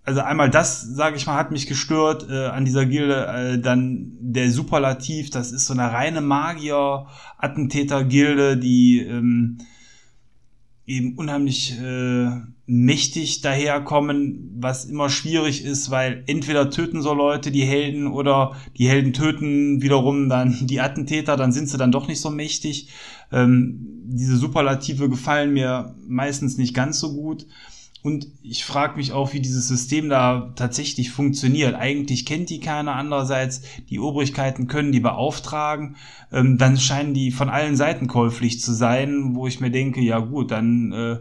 also 0.08 0.22
einmal 0.22 0.50
das, 0.50 0.82
sage 0.84 1.18
ich 1.18 1.28
mal, 1.28 1.36
hat 1.36 1.52
mich 1.52 1.68
gestört 1.68 2.30
äh, 2.30 2.46
an 2.46 2.64
dieser 2.64 2.86
Gilde. 2.86 3.28
Äh, 3.28 3.60
dann 3.60 4.14
der 4.22 4.50
Superlativ, 4.52 5.32
das 5.32 5.52
ist 5.52 5.66
so 5.66 5.74
eine 5.74 5.92
reine 5.92 6.22
Magier-Attentäter-Gilde, 6.22 8.56
die 8.56 9.02
ähm, 9.02 9.58
eben 10.86 11.18
unheimlich 11.18 11.78
äh, 11.82 12.30
mächtig 12.68 13.42
daherkommen, 13.42 14.56
was 14.58 14.86
immer 14.86 15.10
schwierig 15.10 15.66
ist, 15.66 15.92
weil 15.92 16.24
entweder 16.28 16.70
töten 16.70 17.02
so 17.02 17.14
Leute 17.14 17.52
die 17.52 17.66
Helden 17.66 18.08
oder 18.08 18.56
die 18.78 18.88
Helden 18.88 19.12
töten 19.12 19.82
wiederum 19.82 20.30
dann 20.30 20.56
die 20.68 20.80
Attentäter, 20.80 21.36
dann 21.36 21.52
sind 21.52 21.68
sie 21.68 21.78
dann 21.78 21.92
doch 21.92 22.08
nicht 22.08 22.22
so 22.22 22.30
mächtig. 22.30 22.88
Ähm, 23.34 24.06
diese 24.06 24.38
Superlative 24.38 25.10
gefallen 25.10 25.52
mir 25.52 25.96
meistens 26.08 26.58
nicht 26.58 26.74
ganz 26.74 26.98
so 26.98 27.14
gut. 27.14 27.46
Und 28.08 28.30
ich 28.42 28.64
frage 28.64 28.96
mich 28.96 29.12
auch, 29.12 29.34
wie 29.34 29.42
dieses 29.42 29.68
System 29.68 30.08
da 30.08 30.54
tatsächlich 30.56 31.12
funktioniert. 31.12 31.76
Eigentlich 31.76 32.26
kennt 32.26 32.50
die 32.50 32.62
keiner. 32.62 32.96
Andererseits, 32.96 33.64
die 33.90 34.00
Obrigkeiten 34.00 34.68
können 34.68 34.94
die 34.94 35.02
beauftragen. 35.02 35.98
Ähm, 36.32 36.58
dann 36.58 36.78
scheinen 36.78 37.14
die 37.14 37.32
von 37.32 37.50
allen 37.50 37.76
Seiten 37.76 38.08
käuflich 38.08 38.62
zu 38.62 38.72
sein, 38.72 39.36
wo 39.36 39.46
ich 39.46 39.60
mir 39.60 39.72
denke, 39.72 40.00
ja 40.00 40.20
gut, 40.20 40.52
dann, 40.52 40.94
äh, 40.94 41.18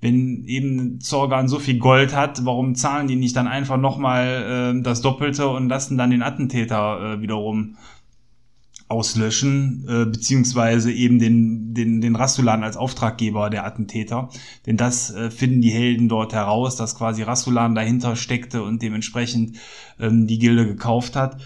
wenn 0.00 0.44
eben 0.44 1.00
Zorgan 1.00 1.48
so 1.48 1.58
viel 1.58 1.80
Gold 1.80 2.14
hat, 2.14 2.44
warum 2.44 2.76
zahlen 2.76 3.08
die 3.08 3.16
nicht 3.16 3.34
dann 3.34 3.48
einfach 3.48 3.76
nochmal 3.76 4.76
äh, 4.78 4.82
das 4.84 5.00
Doppelte 5.00 5.48
und 5.48 5.68
lassen 5.68 5.98
dann 5.98 6.12
den 6.12 6.22
Attentäter 6.22 7.14
äh, 7.14 7.20
wiederum 7.20 7.74
auslöschen, 8.88 9.84
äh, 9.86 10.06
beziehungsweise 10.06 10.90
eben 10.90 11.18
den, 11.18 11.74
den, 11.74 12.00
den 12.00 12.16
Rastulan 12.16 12.64
als 12.64 12.78
Auftraggeber 12.78 13.50
der 13.50 13.66
Attentäter. 13.66 14.30
Denn 14.66 14.78
das 14.78 15.10
äh, 15.10 15.30
finden 15.30 15.60
die 15.60 15.70
Helden 15.70 16.08
dort 16.08 16.32
heraus, 16.32 16.76
dass 16.76 16.96
quasi 16.96 17.22
Rastulan 17.22 17.74
dahinter 17.74 18.16
steckte 18.16 18.62
und 18.62 18.82
dementsprechend 18.82 19.58
ähm, 20.00 20.26
die 20.26 20.38
Gilde 20.38 20.66
gekauft 20.66 21.16
hat. 21.16 21.40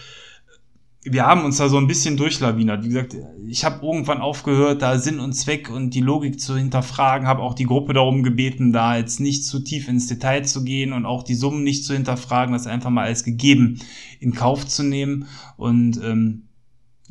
Wir 1.04 1.26
haben 1.26 1.44
uns 1.44 1.56
da 1.56 1.68
so 1.68 1.78
ein 1.78 1.88
bisschen 1.88 2.16
durchlawinert. 2.16 2.84
Wie 2.84 2.88
gesagt, 2.88 3.16
ich 3.48 3.64
habe 3.64 3.84
irgendwann 3.84 4.20
aufgehört, 4.20 4.82
da 4.82 4.98
Sinn 4.98 5.18
und 5.18 5.32
Zweck 5.32 5.68
und 5.68 5.94
die 5.94 6.00
Logik 6.00 6.38
zu 6.38 6.56
hinterfragen, 6.56 7.26
habe 7.26 7.42
auch 7.42 7.54
die 7.54 7.64
Gruppe 7.64 7.92
darum 7.92 8.22
gebeten, 8.22 8.72
da 8.72 8.96
jetzt 8.96 9.18
nicht 9.18 9.44
zu 9.44 9.58
tief 9.64 9.88
ins 9.88 10.06
Detail 10.06 10.44
zu 10.44 10.62
gehen 10.62 10.92
und 10.92 11.04
auch 11.04 11.24
die 11.24 11.34
Summen 11.34 11.64
nicht 11.64 11.84
zu 11.84 11.92
hinterfragen, 11.92 12.52
das 12.52 12.68
einfach 12.68 12.90
mal 12.90 13.06
als 13.06 13.24
gegeben 13.24 13.80
in 14.20 14.32
Kauf 14.32 14.64
zu 14.64 14.84
nehmen. 14.84 15.26
Und 15.56 16.00
ähm, 16.04 16.44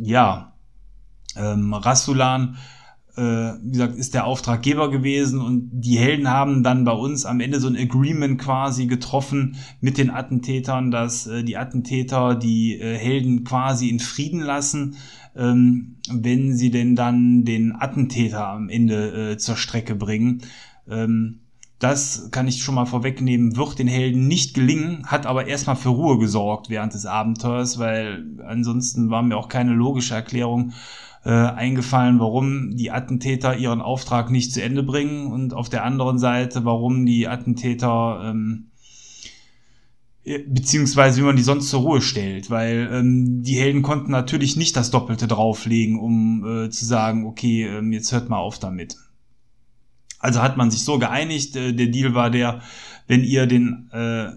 ja, 0.01 0.53
ähm, 1.35 1.73
Rasulan, 1.73 2.57
äh, 3.15 3.21
wie 3.21 3.71
gesagt, 3.71 3.95
ist 3.95 4.13
der 4.13 4.25
Auftraggeber 4.25 4.89
gewesen 4.89 5.41
und 5.41 5.69
die 5.71 5.97
Helden 5.97 6.29
haben 6.29 6.63
dann 6.63 6.85
bei 6.85 6.93
uns 6.93 7.25
am 7.25 7.39
Ende 7.39 7.59
so 7.59 7.67
ein 7.67 7.77
Agreement 7.77 8.39
quasi 8.39 8.87
getroffen 8.87 9.57
mit 9.79 9.97
den 9.97 10.09
Attentätern, 10.09 10.91
dass 10.91 11.27
äh, 11.27 11.43
die 11.43 11.57
Attentäter 11.57 12.35
die 12.35 12.79
äh, 12.79 12.97
Helden 12.97 13.43
quasi 13.43 13.89
in 13.89 13.99
Frieden 13.99 14.41
lassen, 14.41 14.95
ähm, 15.35 15.97
wenn 16.09 16.55
sie 16.55 16.71
denn 16.71 16.95
dann 16.95 17.45
den 17.45 17.73
Attentäter 17.73 18.47
am 18.47 18.69
Ende 18.69 19.31
äh, 19.31 19.37
zur 19.37 19.55
Strecke 19.55 19.95
bringen. 19.95 20.41
Ähm, 20.89 21.41
das 21.81 22.29
kann 22.29 22.47
ich 22.47 22.61
schon 22.61 22.75
mal 22.75 22.85
vorwegnehmen, 22.85 23.57
wird 23.57 23.79
den 23.79 23.87
Helden 23.87 24.27
nicht 24.27 24.53
gelingen, 24.53 25.07
hat 25.07 25.25
aber 25.25 25.47
erstmal 25.47 25.75
für 25.75 25.89
Ruhe 25.89 26.19
gesorgt 26.19 26.69
während 26.69 26.93
des 26.93 27.07
Abenteuers, 27.07 27.79
weil 27.79 28.23
ansonsten 28.45 29.09
war 29.09 29.23
mir 29.23 29.35
auch 29.35 29.49
keine 29.49 29.73
logische 29.73 30.13
Erklärung 30.13 30.73
äh, 31.25 31.31
eingefallen, 31.31 32.19
warum 32.19 32.77
die 32.77 32.91
Attentäter 32.91 33.57
ihren 33.57 33.81
Auftrag 33.81 34.29
nicht 34.29 34.53
zu 34.53 34.61
Ende 34.61 34.83
bringen 34.83 35.31
und 35.31 35.55
auf 35.55 35.69
der 35.69 35.83
anderen 35.83 36.19
Seite, 36.19 36.65
warum 36.65 37.07
die 37.07 37.27
Attentäter 37.27 38.21
ähm, 38.25 38.67
äh, 40.23 40.37
beziehungsweise 40.47 41.19
wie 41.21 41.25
man 41.25 41.35
die 41.35 41.41
sonst 41.41 41.69
zur 41.69 41.81
Ruhe 41.81 42.01
stellt, 42.01 42.51
weil 42.51 42.89
ähm, 42.93 43.41
die 43.41 43.55
Helden 43.55 43.81
konnten 43.81 44.11
natürlich 44.11 44.55
nicht 44.55 44.75
das 44.75 44.91
Doppelte 44.91 45.27
drauflegen, 45.27 45.99
um 45.99 46.65
äh, 46.65 46.69
zu 46.69 46.85
sagen, 46.85 47.25
okay, 47.25 47.65
ähm, 47.65 47.91
jetzt 47.91 48.11
hört 48.11 48.29
mal 48.29 48.37
auf 48.37 48.59
damit. 48.59 48.97
Also 50.21 50.41
hat 50.41 50.57
man 50.57 50.71
sich 50.71 50.83
so 50.83 50.99
geeinigt. 50.99 51.55
Äh, 51.55 51.73
der 51.73 51.87
Deal 51.87 52.13
war 52.13 52.29
der, 52.29 52.61
wenn 53.07 53.23
ihr 53.23 53.47
den 53.47 53.89
äh, 53.91 54.31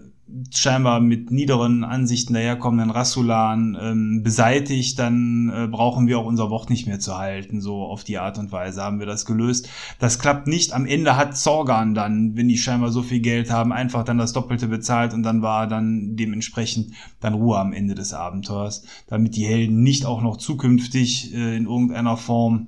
scheinbar 0.51 1.01
mit 1.01 1.29
niederen 1.29 1.83
Ansichten 1.83 2.33
daherkommenden 2.33 2.89
Rasulan 2.89 3.77
ähm, 3.79 4.23
beseitigt, 4.23 4.97
dann 4.97 5.51
äh, 5.53 5.67
brauchen 5.67 6.07
wir 6.07 6.17
auch 6.17 6.25
unser 6.25 6.49
Wort 6.49 6.69
nicht 6.69 6.87
mehr 6.87 6.99
zu 6.99 7.17
halten. 7.17 7.61
So 7.61 7.83
auf 7.83 8.03
die 8.03 8.17
Art 8.17 8.39
und 8.39 8.51
Weise 8.51 8.81
haben 8.81 8.99
wir 8.99 9.05
das 9.05 9.25
gelöst. 9.25 9.69
Das 9.99 10.17
klappt 10.17 10.47
nicht. 10.47 10.73
Am 10.73 10.87
Ende 10.87 11.15
hat 11.15 11.37
Zorgan 11.37 11.93
dann, 11.93 12.35
wenn 12.35 12.47
die 12.47 12.57
scheinbar 12.57 12.91
so 12.91 13.03
viel 13.03 13.19
Geld 13.19 13.51
haben, 13.51 13.71
einfach 13.71 14.03
dann 14.03 14.17
das 14.17 14.33
Doppelte 14.33 14.67
bezahlt 14.67 15.13
und 15.13 15.21
dann 15.23 15.43
war 15.43 15.67
dann 15.67 16.15
dementsprechend 16.15 16.93
dann 17.19 17.35
Ruhe 17.35 17.59
am 17.59 17.71
Ende 17.71 17.93
des 17.93 18.13
Abenteuers, 18.13 18.83
damit 19.07 19.35
die 19.35 19.45
Helden 19.45 19.83
nicht 19.83 20.05
auch 20.05 20.23
noch 20.23 20.37
zukünftig 20.37 21.33
äh, 21.35 21.55
in 21.55 21.65
irgendeiner 21.65 22.17
Form 22.17 22.67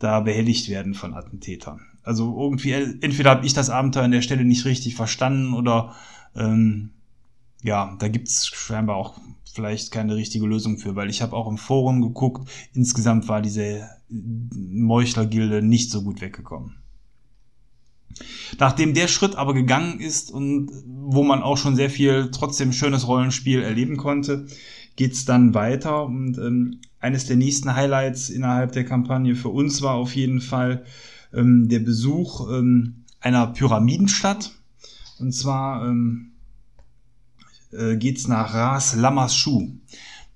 da 0.00 0.20
behelligt 0.20 0.68
werden 0.68 0.94
von 0.94 1.14
Attentätern. 1.14 1.80
Also 2.08 2.34
irgendwie, 2.40 2.72
entweder 2.72 3.28
habe 3.28 3.44
ich 3.44 3.52
das 3.52 3.68
Abenteuer 3.68 4.04
an 4.04 4.12
der 4.12 4.22
Stelle 4.22 4.42
nicht 4.42 4.64
richtig 4.64 4.94
verstanden 4.94 5.52
oder 5.52 5.94
ähm, 6.34 6.88
ja, 7.62 7.94
da 7.98 8.08
gibt's 8.08 8.46
scheinbar 8.46 8.96
auch 8.96 9.20
vielleicht 9.52 9.92
keine 9.92 10.16
richtige 10.16 10.46
Lösung 10.46 10.78
für, 10.78 10.96
weil 10.96 11.10
ich 11.10 11.20
habe 11.20 11.36
auch 11.36 11.46
im 11.46 11.58
Forum 11.58 12.00
geguckt, 12.00 12.48
insgesamt 12.72 13.28
war 13.28 13.42
diese 13.42 13.90
Meuchlergilde 14.08 15.60
nicht 15.60 15.90
so 15.90 16.02
gut 16.02 16.22
weggekommen. 16.22 16.76
Nachdem 18.58 18.94
der 18.94 19.08
Schritt 19.08 19.36
aber 19.36 19.52
gegangen 19.52 20.00
ist 20.00 20.30
und 20.30 20.70
wo 20.86 21.22
man 21.22 21.42
auch 21.42 21.58
schon 21.58 21.76
sehr 21.76 21.90
viel 21.90 22.30
trotzdem 22.30 22.72
schönes 22.72 23.06
Rollenspiel 23.06 23.62
erleben 23.62 23.98
konnte, 23.98 24.46
geht's 24.96 25.26
dann 25.26 25.52
weiter 25.52 26.06
und 26.06 26.38
ähm, 26.38 26.80
eines 27.00 27.26
der 27.26 27.36
nächsten 27.36 27.76
Highlights 27.76 28.30
innerhalb 28.30 28.72
der 28.72 28.86
Kampagne 28.86 29.34
für 29.34 29.50
uns 29.50 29.82
war 29.82 29.92
auf 29.96 30.16
jeden 30.16 30.40
Fall 30.40 30.86
ähm, 31.32 31.68
der 31.68 31.80
Besuch 31.80 32.48
ähm, 32.50 33.04
einer 33.20 33.48
Pyramidenstadt. 33.48 34.52
Und 35.18 35.32
zwar 35.32 35.86
ähm, 35.86 36.32
äh, 37.72 37.96
geht's 37.96 38.28
nach 38.28 38.54
Ras 38.54 38.94
Lamashu. 38.94 39.68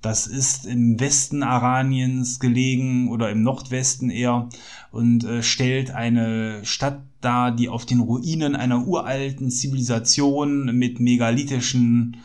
Das 0.01 0.27
ist 0.27 0.67
im 0.67 0.99
Westen 0.99 1.45
Araniens 1.45 2.41
gelegen 2.41 3.09
oder 3.09 3.31
im 3.31 3.43
Nordwesten 3.43 4.11
eher 4.11 4.49
und 4.91 5.23
äh, 5.23 5.45
stellt 5.45 5.93
eine 5.93 6.65
Stadt 6.65 7.03
dar, 7.21 7.55
die 7.55 7.69
auf 7.69 7.87
den 7.87 8.01
Ruinen 8.01 8.57
einer 8.57 8.85
uralten 8.85 9.51
Zivilisation 9.53 10.77
mit 10.77 10.99
megalithischen 10.99 12.17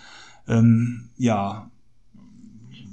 ähm, 0.48 1.10
ja, 1.18 1.70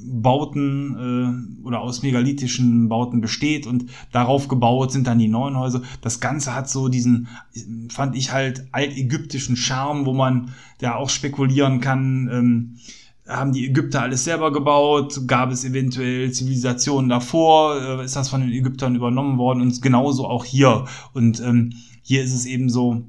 Bauten 0.07 1.57
äh, 1.63 1.67
oder 1.67 1.81
aus 1.81 2.03
megalithischen 2.03 2.89
Bauten 2.89 3.21
besteht 3.21 3.67
und 3.67 3.87
darauf 4.13 4.49
gebaut 4.49 4.93
sind 4.93 5.07
dann 5.07 5.19
die 5.19 5.29
neuen 5.29 5.59
Häuser. 5.59 5.83
Das 6.01 6.21
Ganze 6.21 6.55
hat 6.55 6.69
so 6.69 6.89
diesen, 6.89 7.29
fand 7.91 8.17
ich 8.17 8.33
halt 8.33 8.67
altägyptischen 8.73 9.57
Charme, 9.57 10.07
wo 10.07 10.13
man 10.13 10.51
ja 10.81 10.97
auch 10.97 11.11
spekulieren 11.11 11.81
kann, 11.81 12.29
ähm, 12.33 12.77
haben 13.27 13.53
die 13.53 13.67
Ägypter 13.67 14.03
alles 14.03 14.25
selber 14.25 14.53
gebaut? 14.53 15.23
Gab 15.27 15.51
es 15.51 15.65
eventuell 15.65 16.31
Zivilisationen 16.33 17.09
davor? 17.09 17.81
Äh, 17.81 18.05
ist 18.05 18.17
das 18.17 18.29
von 18.29 18.43
den 18.43 18.53
Ägyptern 18.53 18.97
übernommen 18.97 19.39
worden? 19.39 19.63
Und 19.63 19.81
genauso 19.81 20.27
auch 20.27 20.45
hier. 20.45 20.85
Und 21.15 21.41
ähm, 21.41 21.73
hier 22.03 22.23
ist 22.23 22.35
es 22.35 22.45
eben 22.45 22.69
so, 22.69 23.07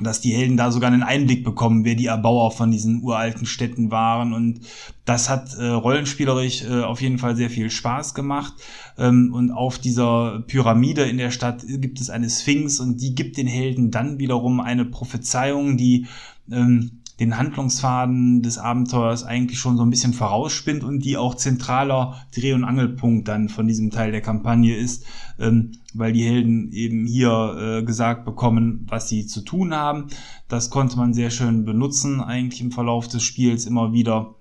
dass 0.00 0.20
die 0.20 0.32
Helden 0.32 0.56
da 0.56 0.70
sogar 0.70 0.90
einen 0.90 1.02
Einblick 1.02 1.44
bekommen, 1.44 1.84
wer 1.84 1.94
die 1.94 2.06
Erbauer 2.06 2.50
von 2.50 2.70
diesen 2.70 3.02
uralten 3.02 3.46
Städten 3.46 3.90
waren. 3.90 4.32
Und 4.32 4.60
das 5.04 5.28
hat 5.28 5.54
äh, 5.54 5.66
rollenspielerisch 5.66 6.62
äh, 6.62 6.82
auf 6.82 7.00
jeden 7.00 7.18
Fall 7.18 7.36
sehr 7.36 7.50
viel 7.50 7.70
Spaß 7.70 8.14
gemacht. 8.14 8.54
Ähm, 8.96 9.32
und 9.32 9.50
auf 9.50 9.78
dieser 9.78 10.44
Pyramide 10.46 11.02
in 11.02 11.18
der 11.18 11.30
Stadt 11.30 11.64
gibt 11.66 12.00
es 12.00 12.10
eine 12.10 12.30
Sphinx 12.30 12.80
und 12.80 13.00
die 13.00 13.14
gibt 13.14 13.36
den 13.36 13.46
Helden 13.46 13.90
dann 13.90 14.18
wiederum 14.18 14.60
eine 14.60 14.84
Prophezeiung, 14.84 15.76
die 15.76 16.06
ähm, 16.50 17.02
den 17.20 17.36
Handlungsfaden 17.36 18.42
des 18.42 18.58
Abenteuers 18.58 19.24
eigentlich 19.24 19.58
schon 19.58 19.76
so 19.76 19.82
ein 19.82 19.90
bisschen 19.90 20.12
vorausspinnt 20.12 20.84
und 20.84 21.04
die 21.04 21.16
auch 21.16 21.34
zentraler 21.34 22.16
Dreh- 22.34 22.52
und 22.52 22.64
Angelpunkt 22.64 23.26
dann 23.26 23.48
von 23.48 23.66
diesem 23.66 23.90
Teil 23.90 24.12
der 24.12 24.20
Kampagne 24.20 24.76
ist, 24.76 25.04
ähm, 25.38 25.72
weil 25.94 26.12
die 26.12 26.24
Helden 26.24 26.70
eben 26.72 27.06
hier 27.06 27.80
äh, 27.80 27.82
gesagt 27.82 28.24
bekommen, 28.24 28.86
was 28.88 29.08
sie 29.08 29.26
zu 29.26 29.40
tun 29.40 29.74
haben. 29.74 30.06
Das 30.48 30.70
konnte 30.70 30.96
man 30.96 31.12
sehr 31.12 31.30
schön 31.30 31.64
benutzen 31.64 32.20
eigentlich 32.20 32.60
im 32.60 32.70
Verlauf 32.70 33.08
des 33.08 33.22
Spiels 33.22 33.66
immer 33.66 33.92
wieder. 33.92 34.34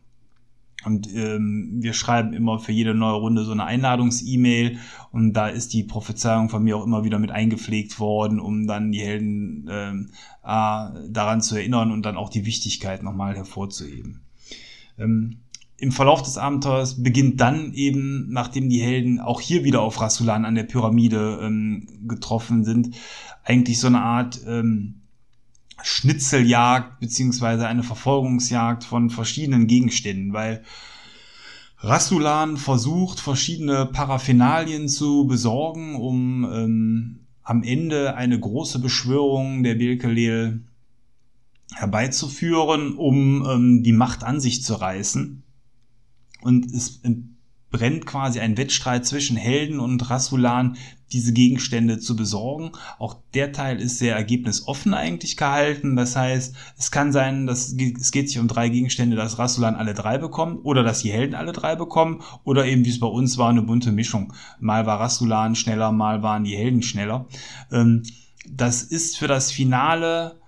Und 0.86 1.14
ähm, 1.14 1.78
wir 1.80 1.94
schreiben 1.94 2.34
immer 2.34 2.60
für 2.60 2.72
jede 2.72 2.94
neue 2.94 3.16
Runde 3.16 3.44
so 3.44 3.52
eine 3.52 3.66
Einladungs-E-Mail 3.66 4.78
und 5.12 5.34
da 5.34 5.48
ist 5.48 5.74
die 5.74 5.84
Prophezeiung 5.84 6.50
von 6.50 6.64
mir 6.64 6.78
auch 6.78 6.86
immer 6.86 7.04
wieder 7.04 7.18
mit 7.18 7.32
eingepflegt 7.32 8.00
worden, 8.00 8.40
um 8.40 8.68
dann 8.68 8.92
die 8.92 9.02
Helden 9.02 9.68
ähm, 9.70 10.10
äh, 10.44 11.10
daran 11.10 11.42
zu 11.42 11.56
erinnern 11.56 11.92
und 11.92 12.06
dann 12.06 12.16
auch 12.16 12.30
die 12.30 12.46
Wichtigkeit 12.46 13.02
nochmal 13.02 13.36
hervorzuheben. 13.36 14.22
Ähm, 15.00 15.38
Im 15.78 15.92
Verlauf 15.92 16.22
des 16.22 16.38
Abenteuers 16.38 17.02
beginnt 17.02 17.42
dann 17.42 17.74
eben, 17.74 18.30
nachdem 18.30 18.70
die 18.70 18.82
Helden 18.82 19.20
auch 19.20 19.42
hier 19.42 19.64
wieder 19.64 19.82
auf 19.82 20.00
Rasulan 20.00 20.46
an 20.46 20.56
der 20.56 20.64
Pyramide 20.64 21.40
ähm, 21.42 21.88
getroffen 22.08 22.64
sind, 22.64 22.96
eigentlich 23.44 23.80
so 23.80 23.88
eine 23.88 24.02
Art 24.02 24.42
ähm, 24.46 25.02
Schnitzeljagd 25.84 27.00
beziehungsweise 27.00 27.68
eine 27.68 27.84
Verfolgungsjagd 27.84 28.84
von 28.84 29.10
verschiedenen 29.10 29.68
Gegenständen, 29.68 30.34
weil 30.34 30.64
Rasulan 31.80 32.58
versucht, 32.58 33.20
verschiedene 33.20 33.86
Paraphenalien 33.86 34.90
zu 34.90 35.28
besorgen, 35.28 35.96
um 35.96 36.44
ähm, 36.52 37.20
am 37.44 37.64
Ende 37.64 38.16
eine 38.16 38.40
große 38.40 38.80
Beschwörung 38.80 39.64
der 39.64 39.76
Bilkelel 39.76 40.66
herbeizuführen, 41.74 42.96
um 42.96 43.46
ähm, 43.48 43.84
die 43.84 43.94
Macht 43.94 44.24
an 44.24 44.40
sich 44.40 44.64
zu 44.64 44.74
reißen. 44.74 45.44
Und 46.42 46.66
es 46.66 47.02
brennt 47.72 48.06
quasi 48.06 48.40
ein 48.40 48.58
Wettstreit 48.58 49.06
zwischen 49.06 49.38
Helden 49.38 49.80
und 49.80 50.10
Rasulan, 50.10 50.78
diese 51.12 51.32
Gegenstände 51.32 52.00
zu 52.00 52.16
besorgen. 52.16 52.72
Auch 53.00 53.18
der 53.34 53.54
Teil 53.54 53.80
ist 53.80 53.98
sehr 53.98 54.16
ergebnisoffen 54.16 54.94
eigentlich 54.94 55.38
gehalten. 55.38 55.96
Das 55.96 56.16
heißt, 56.16 56.56
es 56.78 56.92
kann 56.92 57.12
sein, 57.12 57.48
dass 57.48 57.74
es 57.74 58.12
geht 58.12 58.30
sich 58.30 58.40
um 58.40 58.48
drei 58.48 58.70
Gegenstände, 58.70 59.16
dass 59.16 59.40
Rasulan 59.40 59.76
alle 59.76 59.94
drei 59.94 60.18
bekommt 60.18 60.66
oder 60.66 60.84
dass 60.84 61.02
die 61.02 61.12
Helden 61.12 61.36
alle 61.36 61.54
drei 61.54 61.76
bekommen 61.76 62.22
oder 62.44 62.66
eben 62.66 62.84
wie 62.84 62.90
es 62.90 63.00
bei 63.00 63.08
uns 63.08 63.38
war, 63.38 63.50
eine 63.50 63.62
bunte 63.62 63.92
Mischung. 63.92 64.34
Mal 64.60 64.86
war 64.86 65.00
Rasulan 65.00 65.56
schneller, 65.56 65.92
mal 65.92 66.24
waren 66.24 66.44
die 66.44 66.58
Helden 66.58 66.82
schneller. 66.82 67.28
Ähm, 67.72 68.04
das 68.50 68.84
ist 68.84 69.18
für 69.18 69.28
das 69.28 69.52
Finale 69.52 70.40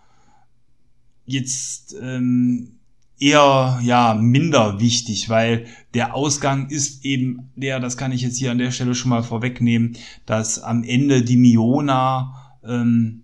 jetzt 1.25 1.95
ähm, 2.01 2.78
eher 3.19 3.79
ja 3.83 4.13
minder 4.13 4.79
wichtig, 4.79 5.29
weil 5.29 5.65
der 5.93 6.15
Ausgang 6.15 6.69
ist 6.69 7.05
eben 7.05 7.51
der, 7.55 7.79
das 7.79 7.97
kann 7.97 8.11
ich 8.11 8.21
jetzt 8.21 8.37
hier 8.37 8.51
an 8.51 8.57
der 8.57 8.71
Stelle 8.71 8.95
schon 8.95 9.09
mal 9.09 9.23
vorwegnehmen, 9.23 9.97
dass 10.25 10.59
am 10.59 10.83
Ende 10.83 11.23
die 11.23 11.37
Miona 11.37 12.55
ähm, 12.63 13.23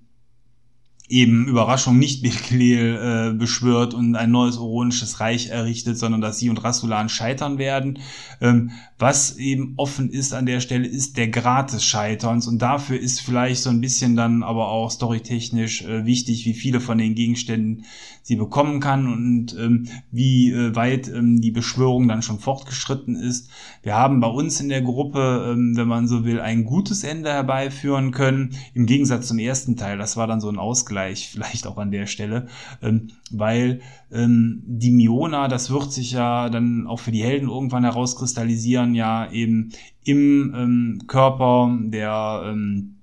eben 1.08 1.48
Überraschung 1.48 2.00
nicht 2.00 2.22
Bekleel 2.24 3.32
äh, 3.32 3.38
beschwört 3.38 3.94
und 3.94 4.16
ein 4.16 4.32
neues 4.32 4.58
oronisches 4.58 5.20
Reich 5.20 5.50
errichtet, 5.50 5.98
sondern 5.98 6.22
dass 6.22 6.40
sie 6.40 6.50
und 6.50 6.64
Rasulan 6.64 7.10
scheitern 7.10 7.58
werden. 7.58 8.00
Ähm, 8.42 8.72
was 8.98 9.38
eben 9.38 9.74
offen 9.78 10.10
ist 10.10 10.34
an 10.34 10.46
der 10.46 10.60
Stelle, 10.60 10.88
ist 10.88 11.18
der 11.18 11.28
Grad 11.28 11.74
des 11.74 11.84
Scheiterns 11.84 12.48
und 12.48 12.60
dafür 12.62 13.00
ist 13.00 13.22
vielleicht 13.22 13.62
so 13.62 13.70
ein 13.70 13.82
bisschen 13.82 14.16
dann 14.16 14.44
aber 14.44 14.70
auch 14.70 14.90
storytechnisch 14.90 15.84
äh, 15.84 16.06
wichtig, 16.06 16.46
wie 16.46 16.54
viele 16.54 16.80
von 16.80 16.98
den 16.98 17.16
Gegenständen 17.16 17.86
sie 18.26 18.38
bekommen 18.38 18.80
kann 18.80 19.06
und 19.06 19.56
ähm, 19.56 19.88
wie 20.10 20.52
äh, 20.52 20.76
weit 20.76 21.10
ähm, 21.10 21.42
die 21.42 21.52
Beschwörung 21.52 22.08
dann 22.08 22.24
schon 22.24 22.40
fortgeschritten 22.40 23.16
ist. 23.16 23.52
Wir 23.84 23.94
haben 23.94 24.20
bei 24.20 24.28
uns 24.28 24.60
in 24.60 24.68
der 24.68 24.82
Gruppe, 24.82 25.52
ähm, 25.52 25.78
wenn 25.78 25.88
man 25.88 26.08
so 26.08 26.26
will, 26.26 26.42
ein 26.42 26.66
gutes 26.66 27.04
Ende 27.04 27.30
herbeiführen 27.32 28.10
können, 28.10 28.56
im 28.74 28.88
Gegensatz 28.88 29.28
zum 29.28 29.38
ersten 29.38 29.78
Teil. 29.78 30.00
Das 30.00 30.18
war 30.18 30.26
dann 30.26 30.42
so 30.42 30.50
ein 30.50 30.58
Ausgleich 30.58 31.30
vielleicht 31.32 31.68
auch 31.68 31.78
an 31.78 31.92
der 31.92 32.08
Stelle, 32.08 32.48
ähm, 32.82 33.10
weil 33.30 33.82
ähm, 34.12 34.64
die 34.66 34.90
Miona, 34.90 35.48
das 35.48 35.70
wird 35.70 35.94
sich 35.94 36.12
ja 36.14 36.50
dann 36.50 36.88
auch 36.88 37.02
für 37.02 37.12
die 37.12 37.24
Helden 37.24 37.48
irgendwann 37.48 37.84
herauskristallisieren, 37.84 38.96
ja 38.96 39.32
eben 39.32 39.72
im 40.04 40.52
ähm, 40.56 41.02
Körper 41.06 41.78
der 41.80 42.42
ähm, 42.48 42.96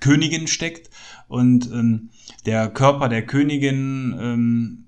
Königin 0.00 0.46
steckt 0.46 0.88
und 1.28 1.70
ähm, 1.70 2.08
der 2.46 2.68
Körper 2.68 3.08
der 3.08 3.26
Königin, 3.26 4.16
ähm, 4.20 4.85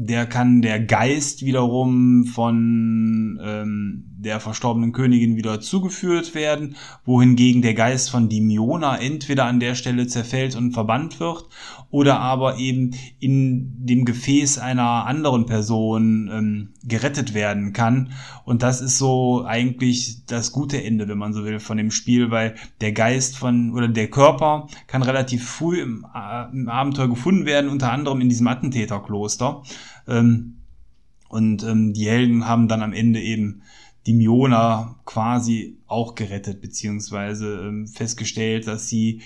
der 0.00 0.26
kann 0.26 0.62
der 0.62 0.78
Geist 0.78 1.44
wiederum 1.44 2.24
von 2.24 3.40
ähm, 3.42 4.04
der 4.16 4.38
verstorbenen 4.38 4.92
Königin 4.92 5.36
wieder 5.36 5.60
zugeführt 5.60 6.36
werden, 6.36 6.76
wohingegen 7.04 7.62
der 7.62 7.74
Geist 7.74 8.08
von 8.08 8.28
Dimiona 8.28 8.96
entweder 8.96 9.46
an 9.46 9.58
der 9.58 9.74
Stelle 9.74 10.06
zerfällt 10.06 10.54
und 10.54 10.70
verbannt 10.70 11.18
wird 11.18 11.48
oder 11.90 12.20
aber 12.20 12.58
eben 12.58 12.94
in 13.18 13.74
dem 13.86 14.04
Gefäß 14.04 14.58
einer 14.58 15.06
anderen 15.06 15.46
Person 15.46 16.30
ähm, 16.32 16.68
gerettet 16.84 17.34
werden 17.34 17.72
kann. 17.72 18.12
Und 18.44 18.62
das 18.62 18.80
ist 18.80 18.98
so 18.98 19.44
eigentlich 19.46 20.26
das 20.26 20.52
gute 20.52 20.82
Ende, 20.82 21.08
wenn 21.08 21.18
man 21.18 21.32
so 21.32 21.44
will, 21.44 21.58
von 21.58 21.76
dem 21.76 21.90
Spiel, 21.90 22.30
weil 22.30 22.54
der 22.80 22.92
Geist 22.92 23.36
von 23.36 23.72
oder 23.72 23.88
der 23.88 24.08
Körper 24.08 24.68
kann 24.86 25.02
relativ 25.02 25.48
früh 25.48 25.80
im, 25.80 26.06
äh, 26.14 26.52
im 26.52 26.68
Abenteuer 26.68 27.08
gefunden 27.08 27.46
werden, 27.46 27.70
unter 27.70 27.90
anderem 27.90 28.20
in 28.20 28.28
diesem 28.28 28.46
Attentäterkloster. 28.46 29.62
Ähm, 30.08 30.56
und 31.28 31.62
ähm, 31.62 31.92
die 31.92 32.08
Helden 32.08 32.46
haben 32.46 32.68
dann 32.68 32.82
am 32.82 32.92
Ende 32.92 33.20
eben 33.20 33.62
die 34.06 34.14
Miona 34.14 34.96
quasi 35.04 35.76
auch 35.86 36.14
gerettet, 36.14 36.62
beziehungsweise 36.62 37.60
ähm, 37.66 37.86
festgestellt, 37.86 38.66
dass 38.66 38.88
sie 38.88 39.20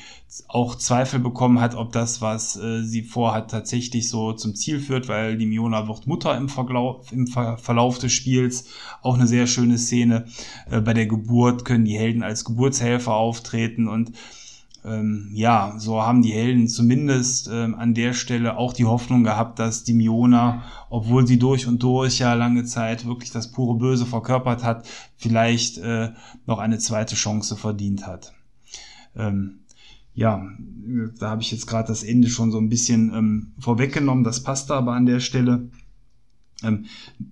auch 0.48 0.74
Zweifel 0.74 1.20
bekommen 1.20 1.60
hat, 1.60 1.76
ob 1.76 1.92
das, 1.92 2.20
was 2.20 2.56
äh, 2.56 2.82
sie 2.82 3.02
vorhat, 3.02 3.50
tatsächlich 3.50 4.08
so 4.08 4.32
zum 4.32 4.56
Ziel 4.56 4.80
führt, 4.80 5.06
weil 5.06 5.38
die 5.38 5.46
Miona 5.46 5.86
wird 5.86 6.08
Mutter 6.08 6.36
im, 6.36 6.48
Verglauf, 6.48 7.12
im 7.12 7.28
Ver 7.28 7.58
Verlauf 7.58 7.98
des 7.98 8.12
Spiels. 8.12 8.70
Auch 9.02 9.14
eine 9.14 9.28
sehr 9.28 9.46
schöne 9.46 9.78
Szene. 9.78 10.24
Äh, 10.68 10.80
bei 10.80 10.94
der 10.94 11.06
Geburt 11.06 11.64
können 11.64 11.84
die 11.84 11.98
Helden 11.98 12.24
als 12.24 12.44
Geburtshelfer 12.44 13.14
auftreten 13.14 13.86
und 13.86 14.10
ähm, 14.84 15.30
ja, 15.32 15.74
so 15.78 16.02
haben 16.02 16.22
die 16.22 16.32
Helden 16.32 16.66
zumindest 16.66 17.48
ähm, 17.52 17.74
an 17.76 17.94
der 17.94 18.14
Stelle 18.14 18.56
auch 18.56 18.72
die 18.72 18.84
Hoffnung 18.84 19.22
gehabt, 19.22 19.58
dass 19.58 19.84
die 19.84 19.94
Miona, 19.94 20.64
obwohl 20.90 21.26
sie 21.26 21.38
durch 21.38 21.68
und 21.68 21.82
durch 21.82 22.18
ja 22.18 22.34
lange 22.34 22.64
Zeit 22.64 23.06
wirklich 23.06 23.30
das 23.30 23.52
pure 23.52 23.78
Böse 23.78 24.06
verkörpert 24.06 24.64
hat, 24.64 24.88
vielleicht 25.16 25.78
äh, 25.78 26.10
noch 26.46 26.58
eine 26.58 26.78
zweite 26.78 27.14
Chance 27.14 27.56
verdient 27.56 28.06
hat. 28.06 28.32
Ähm, 29.14 29.60
ja, 30.14 30.44
da 31.18 31.30
habe 31.30 31.42
ich 31.42 31.52
jetzt 31.52 31.66
gerade 31.66 31.88
das 31.88 32.02
Ende 32.02 32.28
schon 32.28 32.50
so 32.50 32.58
ein 32.58 32.68
bisschen 32.68 33.14
ähm, 33.14 33.52
vorweggenommen, 33.58 34.24
das 34.24 34.42
passt 34.42 34.70
aber 34.70 34.94
an 34.94 35.06
der 35.06 35.20
Stelle. 35.20 35.70
Ähm, 36.64 36.86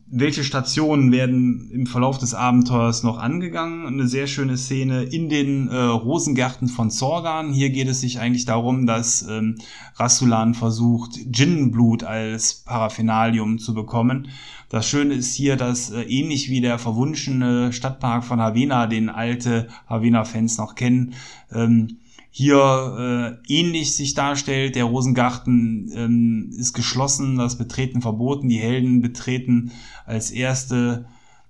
welche 0.07 0.45
Stationen 0.45 1.12
werden 1.12 1.71
im 1.71 1.87
Verlauf 1.87 2.19
des 2.19 2.35
Abenteuers 2.35 3.03
noch 3.03 3.19
angegangen? 3.19 3.87
Eine 3.87 4.09
sehr 4.09 4.27
schöne 4.27 4.57
Szene 4.57 5.05
in 5.05 5.29
den 5.29 5.69
äh, 5.69 5.77
Rosengärten 5.77 6.69
von 6.69 6.90
Zorgan. 6.90 7.53
Hier 7.53 7.71
geht 7.71 7.88
es 7.88 8.01
sich 8.01 8.19
eigentlich 8.19 8.45
darum, 8.45 8.87
dass 8.87 9.23
ähm, 9.29 9.57
Rassulan 9.97 10.55
versucht, 10.55 11.12
Djinnenblut 11.27 12.03
als 12.03 12.55
Paraphenalium 12.64 13.59
zu 13.59 13.75
bekommen. 13.75 14.29
Das 14.69 14.88
Schöne 14.88 15.14
ist 15.14 15.35
hier, 15.35 15.57
dass 15.57 15.90
äh, 15.90 16.03
ähnlich 16.03 16.51
wie 16.51 16.61
der 16.61 16.79
verwunschene 16.79 17.73
Stadtpark 17.73 18.25
von 18.25 18.40
Havena, 18.40 18.87
den 18.87 19.09
alte 19.09 19.69
Havena-Fans 19.88 20.59
noch 20.59 20.75
kennen, 20.75 21.14
ähm, 21.53 21.99
hier 22.31 23.38
äh, 23.47 23.53
ähnlich 23.53 23.97
sich 23.97 24.14
darstellt. 24.14 24.77
Der 24.77 24.85
Rosengarten 24.85 25.90
ähm, 25.95 26.51
ist 26.57 26.73
geschlossen, 26.73 27.37
das 27.37 27.59
Betreten 27.59 28.01
verboten. 28.01 28.49
Die 28.49 28.59
Helden 28.59 29.03
betreten 29.03 29.73
als 30.07 30.31
erste 30.31 31.07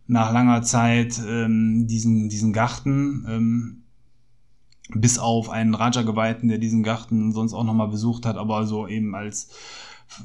nach 0.07 0.33
langer 0.33 0.63
Zeit 0.63 1.21
ähm, 1.27 1.87
diesen, 1.87 2.29
diesen 2.29 2.53
Garten. 2.53 3.27
Ähm, 3.29 3.77
bis 4.93 5.19
auf 5.19 5.51
einen 5.51 5.75
Raja-Geweihten, 5.75 6.49
der 6.49 6.59
diesen 6.59 6.83
Garten 6.83 7.33
sonst 7.33 7.55
auch 7.55 7.65
nochmal 7.65 7.89
besucht 7.89 8.27
hat, 8.27 8.37
aber 8.37 8.67
so 8.67 8.89
eben 8.89 9.15
als 9.15 9.51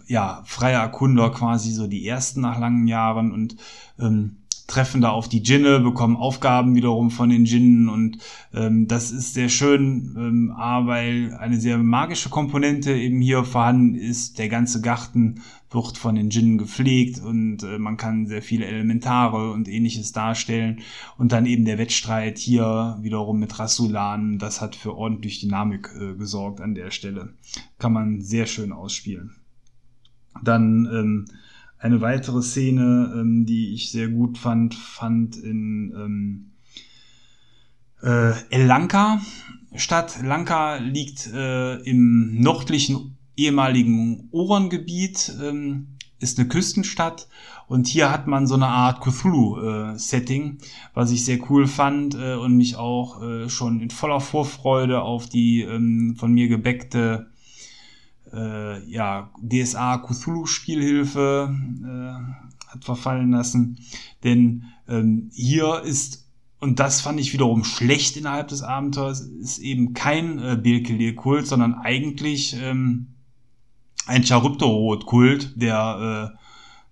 ja, 0.08 0.42
freier 0.46 0.82
Erkunder 0.82 1.30
quasi 1.30 1.72
so 1.72 1.88
die 1.88 2.08
ersten 2.08 2.42
nach 2.42 2.60
langen 2.60 2.88
Jahren 2.88 3.32
und 3.32 3.58
ähm, 4.00 4.38
treffen 4.68 5.02
da 5.02 5.12
auf 5.12 5.30
die 5.30 5.44
Djinne, 5.44 5.80
bekommen 5.80 6.16
Aufgaben 6.16 6.76
wiederum 6.76 7.12
von 7.12 7.30
den 7.30 7.46
Djinnen 7.46 7.88
und 7.88 8.18
ähm, 8.54 8.88
das 8.88 9.12
ist 9.12 9.34
sehr 9.34 9.50
schön, 9.50 10.16
ähm, 10.18 10.54
A, 10.58 10.88
weil 10.88 11.36
eine 11.40 11.60
sehr 11.60 11.78
magische 11.78 12.30
Komponente 12.30 12.94
eben 12.94 13.22
hier 13.22 13.44
vorhanden 13.44 13.96
ist. 13.96 14.40
Der 14.40 14.50
ganze 14.50 14.82
Garten 14.82 15.42
wird 15.70 15.98
von 15.98 16.16
den 16.16 16.30
Djinnen 16.30 16.58
gepflegt 16.58 17.22
und 17.22 17.64
äh, 17.64 17.78
man 17.78 17.98
kann 17.98 18.26
sehr 18.26 18.42
viele 18.42 18.66
Elementare 18.66 19.52
und 19.52 19.68
ähnliches 19.68 20.14
darstellen. 20.14 20.82
Und 21.18 21.32
dann 21.32 21.46
eben 21.46 21.66
der 21.66 21.78
Wettstreit 21.78 22.38
hier 22.40 22.98
wiederum 23.02 23.40
mit 23.40 23.60
Rasulan, 23.60 24.40
das 24.40 24.62
hat 24.62 24.76
für 24.76 24.96
ordentlich 24.96 25.42
Dynamik 25.42 25.92
äh, 26.00 26.16
gesorgt 26.16 26.62
an 26.62 26.74
der 26.74 26.92
Stelle. 26.92 27.34
Kann 27.78 27.94
man 27.94 28.22
sehr 28.22 28.46
schön 28.48 28.72
ausspielen. 28.72 29.36
Dann 30.44 30.86
ähm, 30.92 31.26
eine 31.86 32.02
weitere 32.02 32.42
Szene, 32.42 33.14
ähm, 33.16 33.46
die 33.46 33.76
ich 33.76 33.92
sehr 33.92 34.08
gut 34.08 34.40
fand, 34.40 34.74
fand 34.74 35.38
in 35.38 35.94
ähm, 35.96 36.52
äh, 38.02 38.34
El 38.50 38.66
Lanka 38.66 39.22
statt. 39.76 40.18
Lanka 40.24 40.78
liegt 40.78 41.28
äh, 41.28 41.76
im 41.84 42.42
nördlichen 42.42 43.18
ehemaligen 43.38 44.30
Orangebiet, 44.32 45.32
ähm, 45.40 45.90
ist 46.18 46.40
eine 46.40 46.48
Küstenstadt 46.48 47.28
und 47.68 47.86
hier 47.86 48.12
hat 48.12 48.26
man 48.26 48.48
so 48.48 48.56
eine 48.56 48.68
Art 48.68 49.02
Cthulhu-Setting, 49.02 50.44
äh, 50.44 50.66
was 50.96 51.12
ich 51.12 51.24
sehr 51.24 51.40
cool 51.52 51.68
fand 51.68 52.16
äh, 52.16 52.34
und 52.34 52.58
mich 52.58 52.78
auch 52.78 53.22
äh, 53.22 53.48
schon 53.48 53.80
in 53.80 53.92
voller 53.92 54.22
Vorfreude 54.22 55.04
auf 55.04 55.30
die 55.30 55.62
ähm, 55.62 56.16
von 56.18 56.34
mir 56.34 56.48
gebäckte 56.48 57.28
äh, 58.36 58.84
ja, 58.90 59.32
DSA 59.42 59.98
Cthulhu 60.00 60.46
Spielhilfe 60.46 61.56
äh, 61.84 62.72
hat 62.72 62.84
verfallen 62.84 63.32
lassen. 63.32 63.80
Denn 64.24 64.66
ähm, 64.88 65.30
hier 65.34 65.82
ist, 65.82 66.28
und 66.60 66.80
das 66.80 67.02
fand 67.02 67.20
ich 67.20 67.34
wiederum 67.34 67.64
schlecht 67.64 68.18
innerhalb 68.18 68.50
des 68.50 68.62
Abenteuers, 68.62 69.22
ist 69.22 69.60
eben 69.60 69.94
kein 69.94 70.40
äh, 70.40 70.58
Belkelir-Kult, 70.62 71.48
sondern 71.48 71.76
eigentlich 71.76 72.56
ähm, 72.62 73.08
ein 74.06 74.24
Charybdorot-Kult, 74.24 75.54
der 75.56 76.34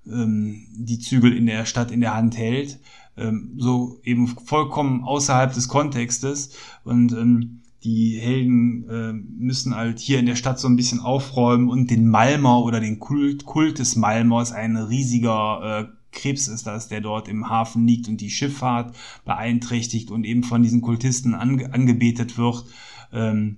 äh, 0.05 0.09
ähm, 0.09 0.67
die 0.73 0.99
Zügel 0.99 1.35
in 1.35 1.45
der 1.45 1.65
Stadt 1.65 1.91
in 1.91 2.01
der 2.01 2.15
Hand 2.15 2.37
hält. 2.37 2.79
Ähm, 3.15 3.53
so 3.57 3.99
eben 4.03 4.27
vollkommen 4.27 5.03
außerhalb 5.03 5.53
des 5.53 5.67
Kontextes. 5.67 6.55
Und 6.83 7.11
ähm, 7.11 7.62
die 7.83 8.17
Helden 8.19 8.89
äh, 8.89 9.13
müssen 9.13 9.75
halt 9.75 9.99
hier 9.99 10.19
in 10.19 10.25
der 10.25 10.35
Stadt 10.35 10.59
so 10.59 10.67
ein 10.67 10.75
bisschen 10.75 10.99
aufräumen 10.99 11.69
und 11.69 11.91
den 11.91 12.07
Malmer 12.07 12.63
oder 12.63 12.79
den 12.79 12.99
Kult, 12.99 13.45
Kult 13.45 13.79
des 13.79 13.95
Malmers, 13.95 14.51
ein 14.51 14.77
riesiger 14.77 15.89
äh, 15.89 15.93
Krebs 16.13 16.47
ist 16.47 16.65
das, 16.65 16.87
der 16.87 17.01
dort 17.01 17.27
im 17.27 17.49
Hafen 17.49 17.85
liegt 17.87 18.07
und 18.07 18.21
die 18.21 18.29
Schifffahrt 18.29 18.95
beeinträchtigt 19.25 20.11
und 20.11 20.23
eben 20.23 20.43
von 20.43 20.63
diesen 20.63 20.81
Kultisten 20.81 21.33
ange 21.33 21.73
angebetet 21.73 22.37
wird, 22.37 22.65
ähm, 23.11 23.57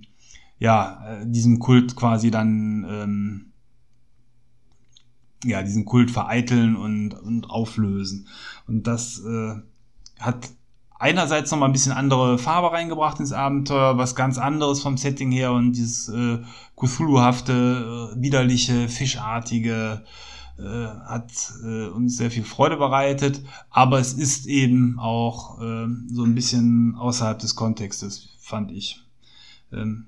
ja, 0.58 1.20
äh, 1.20 1.26
diesem 1.26 1.58
Kult 1.58 1.94
quasi 1.94 2.30
dann, 2.30 2.86
ähm, 2.88 3.52
ja, 5.44 5.62
diesen 5.62 5.84
Kult 5.84 6.10
vereiteln 6.10 6.76
und, 6.76 7.12
und 7.14 7.50
auflösen. 7.50 8.26
Und 8.66 8.86
das 8.86 9.20
äh, 9.20 9.54
hat 10.18 10.50
einerseits 10.98 11.50
noch 11.50 11.58
mal 11.58 11.66
ein 11.66 11.72
bisschen 11.72 11.92
andere 11.92 12.38
Farbe 12.38 12.72
reingebracht 12.72 13.20
ins 13.20 13.32
Abenteuer, 13.32 13.98
was 13.98 14.14
ganz 14.14 14.38
anderes 14.38 14.80
vom 14.80 14.96
Setting 14.96 15.30
her 15.30 15.52
und 15.52 15.72
dieses 15.72 16.08
äh, 16.08 16.38
Cthulhu-hafte, 16.76 18.12
äh, 18.14 18.22
widerliche, 18.22 18.88
fischartige 18.88 20.04
äh, 20.58 20.62
hat 20.62 21.32
äh, 21.64 21.88
uns 21.88 22.16
sehr 22.16 22.30
viel 22.30 22.44
Freude 22.44 22.76
bereitet, 22.76 23.42
aber 23.70 23.98
es 23.98 24.14
ist 24.14 24.46
eben 24.46 24.98
auch 24.98 25.60
äh, 25.60 25.86
so 26.08 26.24
ein 26.24 26.34
bisschen 26.34 26.94
außerhalb 26.96 27.38
des 27.38 27.54
Kontextes, 27.54 28.30
fand 28.40 28.72
ich. 28.72 29.02
Ähm, 29.72 30.06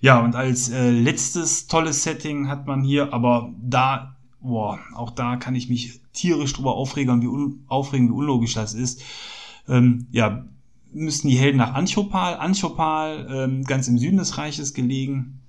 ja, 0.00 0.20
und 0.20 0.34
als 0.34 0.70
äh, 0.70 0.90
letztes 0.90 1.66
tolles 1.66 2.02
Setting 2.02 2.48
hat 2.48 2.66
man 2.66 2.82
hier, 2.82 3.12
aber 3.12 3.52
da, 3.60 4.16
boah, 4.40 4.78
auch 4.94 5.10
da 5.10 5.36
kann 5.36 5.54
ich 5.54 5.68
mich 5.68 6.00
tierisch 6.12 6.54
drüber 6.54 6.74
aufregen, 6.74 7.20
wie, 7.20 7.26
un 7.26 7.64
aufregen, 7.66 8.08
wie 8.08 8.12
unlogisch 8.12 8.54
das 8.54 8.72
ist 8.72 9.02
ähm, 9.68 10.06
ja, 10.10 10.46
müssten 10.92 11.28
die 11.28 11.36
Helden 11.36 11.58
nach 11.58 11.74
Anchopal. 11.74 12.36
Anchopal, 12.36 13.26
ähm, 13.30 13.64
ganz 13.64 13.88
im 13.88 13.98
Süden 13.98 14.16
des 14.16 14.38
Reiches 14.38 14.74
gelegen, 14.74 15.40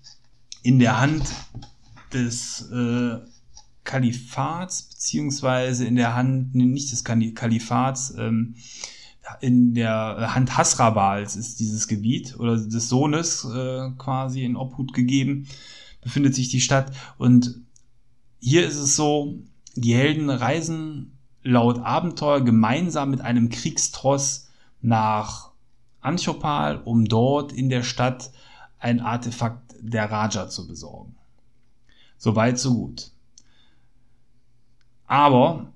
in 0.64 0.80
der 0.80 1.00
Hand 1.00 1.24
des 2.14 2.70
äh, 2.72 3.20
Kalifats, 3.84 4.84
beziehungsweise 4.84 5.86
in 5.86 5.96
der 5.96 6.16
Hand, 6.16 6.54
nicht 6.56 6.92
des 6.92 7.04
Kalifats, 7.04 8.14
ähm, 8.18 8.56
in 9.42 9.74
der 9.74 10.34
Hand 10.34 10.58
Hasrabals 10.58 11.36
ist 11.36 11.60
dieses 11.60 11.88
Gebiet 11.88 12.40
oder 12.40 12.58
des 12.58 12.90
Sohnes 12.90 13.46
äh, 13.46 13.90
quasi 13.98 14.44
in 14.44 14.56
Obhut 14.56 14.94
gegeben, 14.94 15.48
befindet 16.02 16.36
sich 16.36 16.50
die 16.50 16.62
Stadt. 16.62 16.92
Und 17.18 17.62
hier 18.40 18.66
ist 18.66 18.78
es 18.78 18.96
so, 18.96 19.44
die 19.76 19.94
Helden 19.94 20.30
reisen 20.30 21.17
laut 21.48 21.80
Abenteuer 21.80 22.42
gemeinsam 22.42 23.10
mit 23.10 23.22
einem 23.22 23.50
Kriegstross 23.50 24.50
nach 24.82 25.52
Anchopal, 26.02 26.82
um 26.84 27.06
dort 27.06 27.54
in 27.54 27.70
der 27.70 27.84
Stadt 27.84 28.32
ein 28.80 29.00
Artefakt 29.00 29.76
der 29.80 30.12
Raja 30.12 30.50
zu 30.50 30.68
besorgen. 30.68 31.16
Soweit, 32.18 32.60
so 32.60 32.74
gut. 32.74 33.12
Aber 35.06 35.68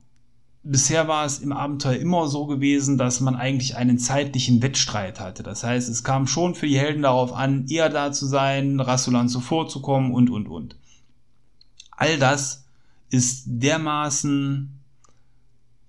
bisher 0.63 1.07
war 1.07 1.25
es 1.25 1.39
im 1.39 1.53
Abenteuer 1.53 1.95
immer 1.95 2.27
so 2.27 2.47
gewesen, 2.47 2.97
dass 2.97 3.21
man 3.21 3.35
eigentlich 3.35 3.77
einen 3.77 3.97
zeitlichen 3.97 4.61
Wettstreit 4.61 5.19
hatte. 5.21 5.41
Das 5.41 5.63
heißt, 5.63 5.87
es 5.87 6.03
kam 6.03 6.27
schon 6.27 6.53
für 6.53 6.67
die 6.67 6.79
Helden 6.79 7.03
darauf 7.03 7.31
an, 7.31 7.67
eher 7.67 7.89
da 7.89 8.11
zu 8.11 8.25
sein, 8.25 8.79
Rassulan 8.81 9.29
zuvorzukommen 9.29 10.11
und, 10.11 10.29
und, 10.29 10.47
und. 10.47 10.75
All 11.91 12.17
das 12.17 12.65
ist 13.09 13.45
dermaßen 13.47 14.80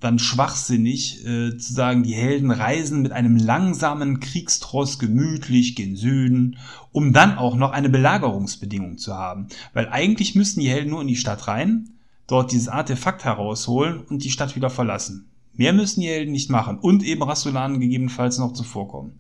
dann 0.03 0.19
schwachsinnig 0.19 1.25
äh, 1.25 1.57
zu 1.57 1.73
sagen, 1.73 2.03
die 2.03 2.15
Helden 2.15 2.51
reisen 2.51 3.03
mit 3.03 3.13
einem 3.13 3.37
langsamen 3.37 4.21
Kriegstross 4.21 4.99
gemütlich 4.99 5.77
gen 5.77 5.97
Süden, 5.97 6.59
um 6.91 7.13
dann 7.13 7.39
auch 7.39 7.55
noch 7.55 7.73
eine 7.73 7.89
Belagerungsbedingung 7.89 8.99
zu 8.99 9.15
haben. 9.15 9.47
Weil 9.73 9.89
eigentlich 9.89 10.35
müssten 10.35 10.61
die 10.61 10.69
Helden 10.69 10.91
nur 10.91 11.01
in 11.03 11.09
die 11.09 11.17
Stadt 11.17 11.47
rein, 11.47 11.91
dort 12.27 12.53
dieses 12.53 12.69
Artefakt 12.69 13.25
herausholen 13.25 14.01
und 14.01 14.25
die 14.25 14.31
Stadt 14.31 14.57
wieder 14.57 14.71
verlassen. 14.71 15.27
Mehr 15.55 15.73
müssen 15.73 16.01
die 16.01 16.09
Helden 16.09 16.33
nicht 16.33 16.51
machen 16.51 16.79
und 16.79 17.03
eben 17.05 17.23
Rastulanen 17.23 17.79
gegebenenfalls 17.79 18.39
noch 18.39 18.53
zuvorkommen 18.53 19.19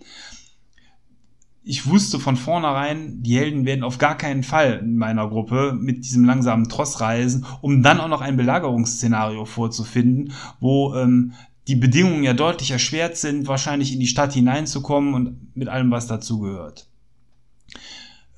ich 1.65 1.87
wusste 1.87 2.19
von 2.19 2.37
vornherein, 2.37 3.23
die 3.23 3.37
Helden 3.37 3.65
werden 3.65 3.85
auf 3.85 3.99
gar 3.99 4.17
keinen 4.17 4.43
Fall 4.43 4.81
in 4.83 4.97
meiner 4.97 5.29
Gruppe 5.29 5.73
mit 5.79 6.05
diesem 6.05 6.25
langsamen 6.25 6.69
Tross 6.69 7.01
reisen, 7.01 7.47
um 7.61 7.83
dann 7.83 8.01
auch 8.01 8.09
noch 8.09 8.21
ein 8.21 8.37
Belagerungsszenario 8.37 9.45
vorzufinden, 9.45 10.33
wo 10.61 10.95
ähm, 10.95 11.35
die 11.69 11.77
Bedingungen 11.77 12.25
ja 12.25 12.33
deutlich 12.33 12.73
erschwert 12.73 13.17
sind, 13.17 13.47
wahrscheinlich 13.47 13.93
in 13.93 14.01
die 14.01 14.09
Stadt 14.09 14.33
hineinzukommen 14.33 15.15
und 15.15 15.57
mit 15.57 15.69
allem, 15.69 15.93
was 15.93 16.09
dazugehört. 16.09 16.89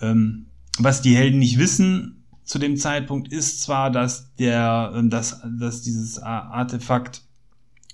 Ähm, 0.03 0.47
was 0.79 1.01
die 1.01 1.17
Helden 1.17 1.39
nicht 1.39 1.59
wissen 1.59 2.25
zu 2.45 2.59
dem 2.59 2.77
Zeitpunkt 2.77 3.33
ist 3.33 3.63
zwar, 3.63 3.91
dass 3.91 4.35
der, 4.35 4.93
ähm, 4.95 5.09
dass, 5.09 5.41
dass 5.59 5.81
dieses 5.81 6.19
Artefakt 6.19 7.23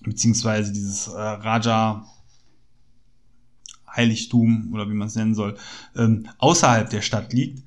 beziehungsweise 0.03 0.73
dieses 0.73 1.07
äh, 1.07 1.21
Raja 1.21 2.05
Heiligtum 3.94 4.70
oder 4.72 4.88
wie 4.88 4.94
man 4.94 5.09
es 5.09 5.16
nennen 5.16 5.35
soll, 5.35 5.57
ähm, 5.96 6.26
außerhalb 6.38 6.88
der 6.90 7.03
Stadt 7.03 7.33
liegt. 7.33 7.62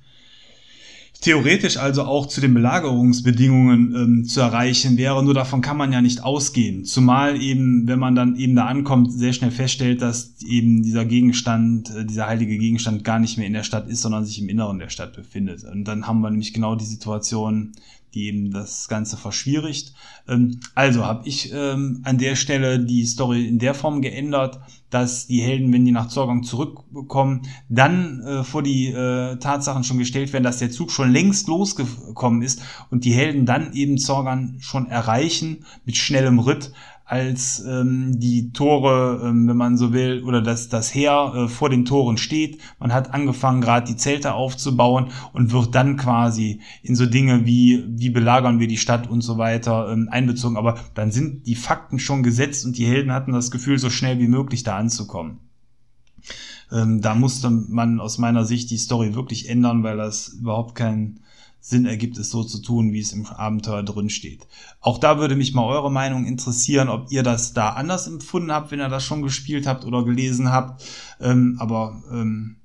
theoretisch 1.23 1.77
also 1.77 2.03
auch 2.03 2.25
zu 2.27 2.41
den 2.41 2.53
Belagerungsbedingungen 2.53 3.95
ähm, 3.95 4.25
zu 4.25 4.41
erreichen 4.41 4.97
wäre, 4.97 5.23
nur 5.23 5.33
davon 5.33 5.62
kann 5.62 5.77
man 5.77 5.93
ja 5.93 6.01
nicht 6.01 6.21
ausgehen. 6.21 6.83
Zumal 6.83 7.41
eben, 7.41 7.88
wenn 7.88 7.99
man 7.99 8.13
dann 8.13 8.36
eben 8.36 8.55
da 8.55 8.65
ankommt, 8.65 9.12
sehr 9.12 9.31
schnell 9.31 9.51
feststellt, 9.51 10.01
dass 10.01 10.41
eben 10.45 10.83
dieser 10.83 11.05
Gegenstand, 11.05 11.95
äh, 11.95 12.05
dieser 12.05 12.27
heilige 12.27 12.57
Gegenstand 12.57 13.05
gar 13.05 13.19
nicht 13.19 13.38
mehr 13.38 13.47
in 13.47 13.53
der 13.53 13.63
Stadt 13.63 13.88
ist, 13.88 14.01
sondern 14.01 14.25
sich 14.25 14.41
im 14.41 14.49
Inneren 14.49 14.79
der 14.79 14.89
Stadt 14.89 15.15
befindet. 15.15 15.63
Und 15.63 15.86
dann 15.86 16.07
haben 16.07 16.19
wir 16.19 16.29
nämlich 16.29 16.53
genau 16.53 16.75
die 16.75 16.86
Situation, 16.86 17.71
die 18.13 18.27
eben 18.27 18.51
das 18.51 18.88
Ganze 18.88 19.17
verschwierigt. 19.17 19.93
Ähm, 20.27 20.59
also 20.75 21.05
habe 21.05 21.27
ich 21.27 21.51
ähm, 21.53 22.01
an 22.03 22.17
der 22.17 22.36
Stelle 22.36 22.79
die 22.79 23.05
Story 23.05 23.47
in 23.47 23.59
der 23.59 23.73
Form 23.73 24.01
geändert, 24.01 24.59
dass 24.93 25.27
die 25.27 25.41
Helden, 25.41 25.73
wenn 25.73 25.86
die 25.86 25.91
nach 25.91 26.08
Zorgang 26.08 26.43
zurückkommen, 26.43 27.43
dann 27.69 28.21
äh, 28.21 28.43
vor 28.43 28.62
die 28.62 28.88
äh, 28.88 29.38
Tatsachen 29.38 29.84
schon 29.84 29.97
gestellt 29.97 30.34
werden, 30.34 30.43
dass 30.43 30.60
der 30.60 30.71
Zug 30.71 30.91
schon 30.91 31.12
längst 31.12 31.47
losgekommen 31.47 32.41
ist 32.41 32.62
und 32.91 33.06
die 33.06 33.13
Helden 33.13 33.45
dann 33.45 33.73
eben 33.73 33.97
Zorgan 33.97 34.58
schon 34.60 34.88
erreichen 34.88 35.65
mit 35.86 35.97
schnellem 35.97 36.39
Ritt, 36.39 36.71
als 37.13 37.63
ähm, 37.63 38.19
die 38.19 38.54
Tore, 38.54 39.21
ähm, 39.23 39.47
wenn 39.47 39.56
man 39.56 39.78
so 39.78 39.93
will, 39.93 40.23
oder 40.23 40.41
dass 40.41 40.67
das 40.67 40.95
Heer 40.95 41.34
äh, 41.36 41.47
vor 41.47 41.69
den 41.69 41.86
Toren 41.86 42.17
steht. 42.17 42.60
Man 42.80 42.91
hat 42.91 43.13
angefangen, 43.13 43.62
gerade 43.62 43.86
die 43.86 43.97
Zelte 43.97 44.34
aufzubauen 44.34 45.10
und 45.32 45.52
wird 45.52 45.76
dann 45.76 45.95
quasi 45.95 46.62
in 46.82 46.95
so 46.95 47.06
Dinge 47.06 47.45
wie, 47.45 47.84
wie 47.88 48.10
belagern 48.10 48.60
wir 48.60 48.67
die 48.67 48.78
Stadt 48.78 49.08
und 49.08 49.21
so 49.21 49.38
weiter 49.38 49.91
ähm, 49.91 50.10
einbezogen. 50.10 50.58
Aber 50.58 50.80
dann 50.95 51.12
sind 51.12 51.45
die 51.45 51.54
Fakten 51.54 51.99
schon 51.99 52.23
gesetzt 52.23 52.65
und 52.65 52.80
die 52.80 52.88
Helden 52.88 53.12
hatten 53.12 53.32
das 53.32 53.52
Gefühl, 53.52 53.78
so 53.78 53.91
schnell 53.91 54.17
wie 54.17 54.28
möglich 54.28 54.63
da 54.63 54.78
anzukommen. 54.78 55.38
Ähm, 56.71 56.99
da 57.02 57.13
musste 57.13 57.52
man 57.52 57.99
aus 57.99 58.17
meiner 58.17 58.43
Sicht 58.43 58.71
die 58.71 58.78
Story 58.78 59.13
wirklich 59.13 59.49
ändern, 59.49 59.84
weil 59.84 59.97
das 59.97 60.30
überhaupt 60.30 60.73
kein 60.73 61.19
Sinn 61.65 61.86
ergibt, 61.86 62.17
es 62.17 62.30
so 62.30 62.43
zu 62.43 62.62
tun, 62.62 62.91
wie 62.91 62.99
es 62.99 63.13
im 63.13 63.26
Abenteuer 63.26 63.84
drin 63.84 64.10
steht. 64.10 64.45
Auch 64.82 64.97
da 64.97 65.17
würde 65.17 65.38
mich 65.38 65.54
mal 65.54 65.63
eure 65.63 65.89
Meinung 65.89 66.26
interessieren, 66.26 66.89
ob 66.89 67.10
ihr 67.10 67.23
das 67.23 67.54
da 67.54 67.69
anders 67.69 68.06
empfunden 68.06 68.52
habt, 68.52 68.71
wenn 68.71 68.82
ihr 68.82 68.89
das 68.89 69.06
schon 69.06 69.21
gespielt 69.21 69.65
habt 69.65 69.86
oder 69.86 70.04
gelesen 70.04 70.52
habt. 70.52 70.84
Ähm, 71.21 71.56
aber 71.60 72.04
ähm, 72.12 72.58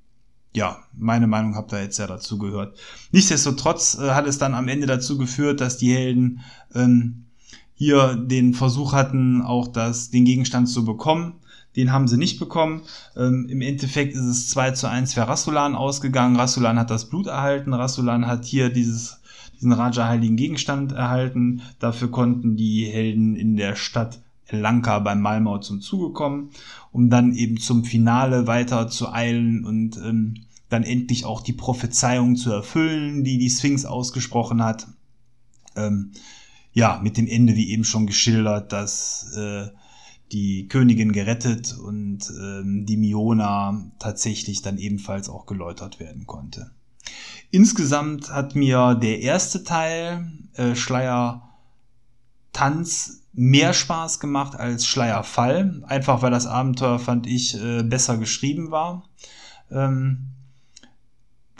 ja, 0.53 0.79
meine 0.97 1.27
Meinung 1.27 1.55
habt 1.55 1.71
ihr 1.71 1.81
jetzt 1.81 1.97
ja 1.97 2.07
dazu 2.07 2.37
gehört. 2.39 2.77
Nichtsdestotrotz 3.13 3.97
äh, 3.97 4.11
hat 4.11 4.27
es 4.27 4.37
dann 4.37 4.53
am 4.53 4.67
Ende 4.67 4.85
dazu 4.85 5.17
geführt, 5.17 5.61
dass 5.61 5.77
die 5.77 5.93
Helden 5.93 6.41
ähm, 6.75 7.27
hier 7.75 8.17
den 8.17 8.53
Versuch 8.53 8.91
hatten, 8.91 9.41
auch 9.41 9.69
das, 9.69 10.09
den 10.09 10.25
Gegenstand 10.25 10.67
zu 10.67 10.83
bekommen. 10.83 11.38
Den 11.79 11.93
haben 11.93 12.09
sie 12.09 12.17
nicht 12.17 12.39
bekommen. 12.39 12.81
Ähm, 13.15 13.47
Im 13.49 13.61
Endeffekt 13.61 14.13
ist 14.13 14.25
es 14.25 14.49
2 14.49 14.71
zu 14.71 14.89
1 14.89 15.13
für 15.13 15.21
Rassulan 15.21 15.75
ausgegangen. 15.75 16.35
Rassulan 16.35 16.77
hat 16.77 16.89
das 16.89 17.09
Blut 17.09 17.27
erhalten. 17.27 17.73
Rassulan 17.73 18.27
hat 18.27 18.43
hier 18.43 18.69
dieses, 18.69 19.21
diesen 19.55 19.71
Raja-heiligen 19.71 20.35
Gegenstand 20.35 20.91
erhalten. 20.91 21.61
Dafür 21.79 22.11
konnten 22.11 22.57
die 22.57 22.83
Helden 22.83 23.37
in 23.37 23.55
der 23.55 23.77
Stadt 23.77 24.19
Lanka 24.49 24.99
beim 24.99 25.21
Malmau 25.21 25.59
zum 25.59 25.79
Zuge 25.79 26.11
kommen, 26.11 26.49
um 26.91 27.09
dann 27.09 27.33
eben 27.33 27.57
zum 27.57 27.85
Finale 27.85 28.45
weiter 28.45 28.89
zu 28.89 29.09
eilen 29.09 29.63
und 29.63 29.95
ähm, 29.97 30.33
dann 30.67 30.83
endlich 30.83 31.23
auch 31.23 31.39
die 31.39 31.53
Prophezeiung 31.53 32.35
zu 32.35 32.51
erfüllen, 32.51 33.23
die 33.23 33.37
die 33.37 33.49
Sphinx 33.49 33.85
ausgesprochen 33.85 34.63
hat. 34.63 34.87
Ähm, 35.77 36.11
ja, 36.73 36.99
mit 37.01 37.15
dem 37.15 37.27
Ende, 37.27 37.55
wie 37.55 37.69
eben 37.69 37.85
schon 37.85 38.05
geschildert, 38.05 38.73
dass 38.73 39.33
äh, 39.37 39.69
die 40.31 40.67
Königin 40.67 41.11
gerettet 41.11 41.77
und 41.77 42.31
ähm, 42.39 42.85
die 42.85 42.97
Miona 42.97 43.91
tatsächlich 43.99 44.61
dann 44.61 44.77
ebenfalls 44.77 45.29
auch 45.29 45.45
geläutert 45.45 45.99
werden 45.99 46.27
konnte. 46.27 46.71
Insgesamt 47.51 48.31
hat 48.31 48.55
mir 48.55 48.95
der 48.95 49.21
erste 49.21 49.63
Teil, 49.63 50.31
äh, 50.53 50.75
Schleier 50.75 51.49
Tanz, 52.53 53.23
mehr 53.33 53.73
Spaß 53.73 54.19
gemacht 54.19 54.55
als 54.55 54.85
Schleier 54.85 55.23
Fall. 55.23 55.81
Einfach 55.87 56.21
weil 56.21 56.31
das 56.31 56.45
Abenteuer, 56.45 56.99
fand 56.99 57.25
ich, 57.27 57.59
äh, 57.61 57.83
besser 57.83 58.17
geschrieben 58.17 58.71
war. 58.71 59.09
Ähm, 59.71 60.31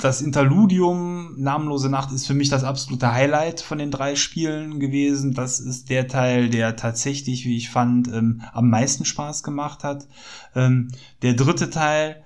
das 0.02 0.22
Interludium 0.22 1.36
Namenlose 1.38 1.90
Nacht 1.90 2.12
ist 2.14 2.26
für 2.26 2.34
mich 2.34 2.50
das 2.50 2.64
absolute 2.64 3.12
Highlight 3.12 3.60
von 3.60 3.78
den 3.78 3.92
drei 3.92 4.16
Spielen 4.16 4.80
gewesen. 4.80 5.34
Das 5.34 5.60
ist 5.60 5.90
der 5.90 6.08
Teil, 6.08 6.50
der 6.50 6.78
tatsächlich, 6.78 7.46
wie 7.46 7.58
ich 7.58 7.70
fand, 7.70 8.08
ähm, 8.08 8.42
am 8.54 8.70
meisten 8.70 9.04
Spaß 9.04 9.44
gemacht 9.44 9.84
hat. 9.84 10.08
Ähm, 10.56 10.90
der 11.22 11.34
dritte 11.34 11.70
Teil 11.70 12.24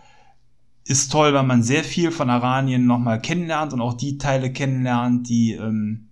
ist 0.86 1.12
toll, 1.12 1.33
weil 1.33 1.43
man 1.43 1.63
sehr 1.63 1.83
viel 1.83 2.12
von 2.12 2.29
Aranien 2.29 2.86
nochmal 2.86 3.19
kennenlernt 3.19 3.73
und 3.73 3.81
auch 3.81 3.95
die 3.95 4.17
Teile 4.19 4.51
kennenlernt, 4.51 5.27
die 5.27 5.53
ähm, 5.53 6.09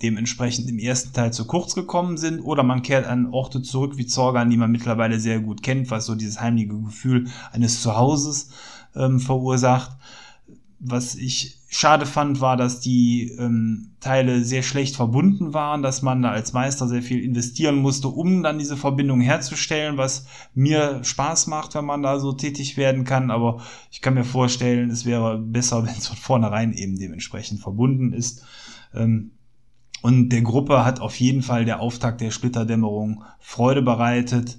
dementsprechend 0.00 0.70
im 0.70 0.78
ersten 0.78 1.12
Teil 1.12 1.34
zu 1.34 1.46
kurz 1.46 1.74
gekommen 1.74 2.16
sind. 2.16 2.40
Oder 2.40 2.62
man 2.62 2.80
kehrt 2.80 3.06
an 3.06 3.26
Orte 3.30 3.60
zurück 3.60 3.98
wie 3.98 4.06
Zorgan, 4.06 4.48
die 4.48 4.56
man 4.56 4.72
mittlerweile 4.72 5.20
sehr 5.20 5.40
gut 5.40 5.62
kennt, 5.62 5.90
was 5.90 6.06
so 6.06 6.14
dieses 6.14 6.40
heimliche 6.40 6.68
Gefühl 6.68 7.28
eines 7.52 7.82
Zuhauses 7.82 8.50
ähm, 8.94 9.20
verursacht 9.20 9.98
was 10.84 11.14
ich 11.14 11.60
schade 11.68 12.06
fand, 12.06 12.40
war, 12.40 12.56
dass 12.56 12.80
die 12.80 13.30
ähm, 13.38 13.92
Teile 14.00 14.44
sehr 14.44 14.64
schlecht 14.64 14.96
verbunden 14.96 15.54
waren, 15.54 15.82
dass 15.82 16.02
man 16.02 16.22
da 16.22 16.30
als 16.30 16.52
Meister 16.52 16.88
sehr 16.88 17.02
viel 17.02 17.22
investieren 17.22 17.76
musste, 17.76 18.08
um 18.08 18.42
dann 18.42 18.58
diese 18.58 18.76
Verbindung 18.76 19.20
herzustellen, 19.20 19.96
was 19.96 20.26
mir 20.54 21.04
Spaß 21.04 21.46
macht, 21.46 21.76
wenn 21.76 21.84
man 21.84 22.02
da 22.02 22.18
so 22.18 22.32
tätig 22.32 22.76
werden 22.76 23.04
kann. 23.04 23.30
Aber 23.30 23.62
ich 23.92 24.00
kann 24.00 24.14
mir 24.14 24.24
vorstellen, 24.24 24.90
es 24.90 25.06
wäre 25.06 25.38
besser, 25.38 25.82
wenn 25.86 25.94
es 25.94 26.08
von 26.08 26.16
vornherein 26.16 26.72
eben 26.72 26.98
dementsprechend 26.98 27.60
verbunden 27.60 28.12
ist. 28.12 28.44
Ähm, 28.92 29.30
und 30.02 30.30
der 30.30 30.42
Gruppe 30.42 30.84
hat 30.84 30.98
auf 31.00 31.14
jeden 31.20 31.42
Fall 31.42 31.64
der 31.64 31.80
Auftakt 31.80 32.20
der 32.20 32.32
Splitterdämmerung 32.32 33.22
Freude 33.38 33.82
bereitet 33.82 34.58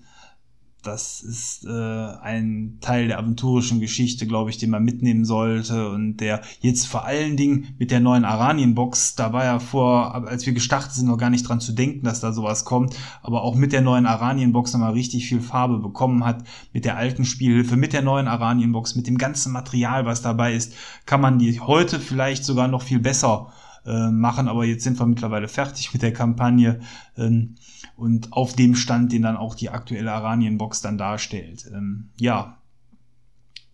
das 0.84 1.22
ist 1.22 1.66
äh, 1.66 1.70
ein 1.70 2.78
Teil 2.82 3.08
der 3.08 3.20
aventurischen 3.20 3.80
Geschichte, 3.80 4.28
glaube 4.28 4.50
ich, 4.50 4.58
den 4.58 4.70
man 4.70 4.84
mitnehmen 4.84 5.26
sollte 5.26 5.90
und 5.90 6.18
der 6.18 6.42
jetzt 6.60 6.88
vor 6.88 7.06
allen 7.06 7.38
Dingen 7.38 7.74
mit 7.80 7.90
der 7.90 8.02
neuen 8.02 8.26
Aranien-Box, 8.26 9.16
da 9.16 9.34
war 9.34 9.46
ja 9.46 9.60
vor, 9.60 10.14
als 10.28 10.46
wir 10.46 10.54
gestartet 10.54 10.92
sind, 10.92 11.08
noch 11.08 11.18
gar 11.18 11.30
nicht 11.30 11.48
dran 11.48 11.62
zu 11.62 11.72
denken, 11.72 12.06
dass 12.06 12.20
da 12.20 12.34
sowas 12.34 12.66
kommt, 12.66 12.96
aber 13.22 13.44
auch 13.44 13.56
mit 13.56 13.72
der 13.72 13.82
neuen 13.82 14.06
Aranien-Box 14.06 14.74
nochmal 14.74 14.94
richtig 14.94 15.28
viel 15.28 15.42
Farbe 15.42 15.80
bekommen 15.80 16.26
hat, 16.26 16.44
mit 16.74 16.86
der 16.86 16.98
alten 16.98 17.26
Spielhilfe, 17.26 17.78
mit 17.78 17.94
der 17.94 18.02
neuen 18.02 18.28
Aranien-Box, 18.28 18.96
mit 18.96 19.08
dem 19.08 19.18
ganzen 19.18 19.54
Material, 19.54 20.06
was 20.06 20.22
dabei 20.22 20.54
ist, 20.54 20.74
kann 21.06 21.22
man 21.22 21.40
die 21.40 21.60
heute 21.62 22.00
vielleicht 22.00 22.44
sogar 22.44 22.68
noch 22.68 22.84
viel 22.84 23.00
besser 23.00 23.52
äh, 23.86 24.10
machen, 24.10 24.48
aber 24.48 24.66
jetzt 24.66 24.84
sind 24.84 25.00
wir 25.00 25.06
mittlerweile 25.06 25.48
fertig 25.48 25.94
mit 25.94 26.02
der 26.02 26.14
Kampagne. 26.14 26.80
Ähm, 27.18 27.56
und 27.96 28.34
auf 28.34 28.54
dem 28.54 28.76
Stand, 28.76 29.12
den 29.12 29.22
dann 29.22 29.38
auch 29.38 29.56
die 29.56 29.70
aktuelle 29.70 30.12
Aranien-Box 30.12 30.82
dann 30.82 30.98
darstellt. 30.98 31.70
Ähm, 31.74 32.10
ja. 32.18 32.58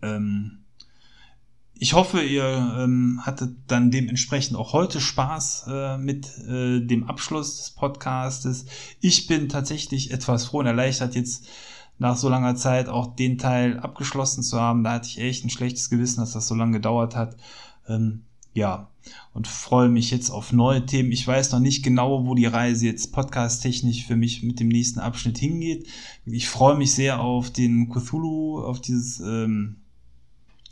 Ähm, 0.02 0.64
ich 1.74 1.94
hoffe, 1.94 2.20
ihr 2.20 2.44
ähm, 2.78 3.22
hattet 3.24 3.56
dann 3.66 3.90
dementsprechend 3.90 4.56
auch 4.58 4.74
heute 4.74 5.00
Spaß 5.00 5.64
äh, 5.68 5.96
mit 5.96 6.26
äh, 6.46 6.80
dem 6.80 7.04
Abschluss 7.04 7.56
des 7.56 7.70
Podcastes. 7.70 8.66
Ich 9.00 9.26
bin 9.26 9.48
tatsächlich 9.48 10.10
etwas 10.10 10.44
froh 10.44 10.58
und 10.58 10.66
erleichtert, 10.66 11.14
jetzt 11.14 11.46
nach 11.96 12.16
so 12.16 12.28
langer 12.28 12.54
Zeit 12.54 12.88
auch 12.88 13.14
den 13.14 13.38
Teil 13.38 13.78
abgeschlossen 13.78 14.42
zu 14.42 14.60
haben. 14.60 14.84
Da 14.84 14.92
hatte 14.92 15.08
ich 15.08 15.20
echt 15.20 15.44
ein 15.44 15.50
schlechtes 15.50 15.88
Gewissen, 15.88 16.20
dass 16.20 16.32
das 16.32 16.48
so 16.48 16.54
lange 16.54 16.72
gedauert 16.72 17.16
hat. 17.16 17.36
Ähm, 17.88 18.24
ja, 18.52 18.90
und 19.32 19.46
freue 19.46 19.88
mich 19.88 20.10
jetzt 20.10 20.30
auf 20.30 20.52
neue 20.52 20.84
Themen. 20.84 21.12
Ich 21.12 21.26
weiß 21.26 21.52
noch 21.52 21.60
nicht 21.60 21.82
genau, 21.82 22.26
wo 22.26 22.34
die 22.34 22.46
Reise 22.46 22.86
jetzt 22.86 23.12
podcast-technisch 23.12 24.04
für 24.04 24.16
mich 24.16 24.42
mit 24.42 24.60
dem 24.60 24.68
nächsten 24.68 25.00
Abschnitt 25.00 25.38
hingeht. 25.38 25.86
Ich 26.26 26.48
freue 26.48 26.76
mich 26.76 26.92
sehr 26.92 27.20
auf 27.20 27.50
den 27.50 27.88
Cthulhu, 27.88 28.60
auf 28.60 28.80
dieses, 28.80 29.20
ähm, 29.20 29.76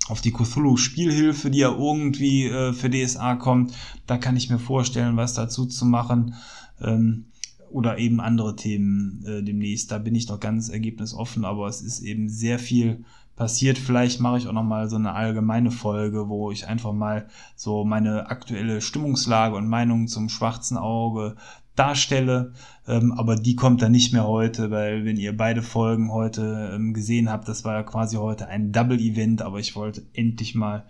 auf 0.09 0.21
die 0.21 0.33
Cthulhu-Spielhilfe, 0.33 1.51
die 1.51 1.59
ja 1.59 1.71
irgendwie 1.71 2.47
äh, 2.47 2.73
für 2.73 2.91
DSA 2.91 3.37
kommt. 3.37 3.73
Da 4.07 4.19
kann 4.19 4.37
ich 4.37 4.51
mir 4.51 4.59
vorstellen, 4.59 5.17
was 5.17 5.35
dazu 5.35 5.67
zu 5.67 5.87
machen. 5.87 6.35
Ähm, 6.81 7.27
oder 7.71 7.99
eben 7.99 8.21
andere 8.21 8.57
Themen 8.57 9.23
äh, 9.27 9.43
demnächst. 9.43 9.91
Da 9.91 9.99
bin 9.99 10.15
ich 10.15 10.29
noch 10.29 10.41
ganz 10.41 10.69
ergebnisoffen, 10.69 11.45
aber 11.45 11.69
es 11.69 11.83
ist 11.83 12.01
eben 12.01 12.29
sehr 12.29 12.59
viel 12.59 13.05
passiert. 13.39 13.79
Vielleicht 13.79 14.21
mache 14.21 14.37
ich 14.39 14.49
auch 14.49 14.53
noch 14.53 14.65
mal 14.65 14.91
so 14.91 14.97
eine 14.97 15.15
allgemeine 15.15 15.71
Folge, 15.71 16.29
wo 16.29 16.51
ich 16.51 16.67
einfach 16.67 16.93
mal 16.93 17.29
so 17.57 17.85
meine 17.85 18.29
aktuelle 18.29 18.81
Stimmungslage 18.81 19.55
und 19.55 19.69
Meinung 19.69 20.09
zum 20.09 20.29
schwarzen 20.29 20.77
Auge 20.77 21.37
darstelle. 21.77 22.53
Ähm, 22.89 23.13
aber 23.13 23.37
die 23.37 23.55
kommt 23.55 23.81
dann 23.81 23.93
nicht 23.93 24.13
mehr 24.13 24.27
heute, 24.27 24.73
weil 24.73 25.05
wenn 25.05 25.17
ihr 25.17 25.37
beide 25.37 25.63
Folgen 25.63 26.13
heute 26.13 26.73
ähm, 26.75 26.93
gesehen 26.93 27.31
habt, 27.31 27.49
das 27.49 27.65
war 27.65 27.75
ja 27.75 27.83
quasi 27.85 28.17
heute 28.17 28.49
ein 28.49 28.73
Double-Event, 28.73 29.41
aber 29.41 29.61
ich 29.61 29.77
wollte 29.77 30.03
endlich 30.13 30.57
mal 30.57 30.85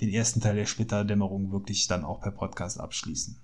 den 0.00 0.10
ersten 0.10 0.40
Teil 0.40 0.56
der 0.56 0.66
Splitterdämmerung 0.66 1.52
wirklich 1.52 1.86
dann 1.86 2.04
auch 2.04 2.20
per 2.20 2.32
Podcast 2.32 2.80
abschließen. 2.80 3.36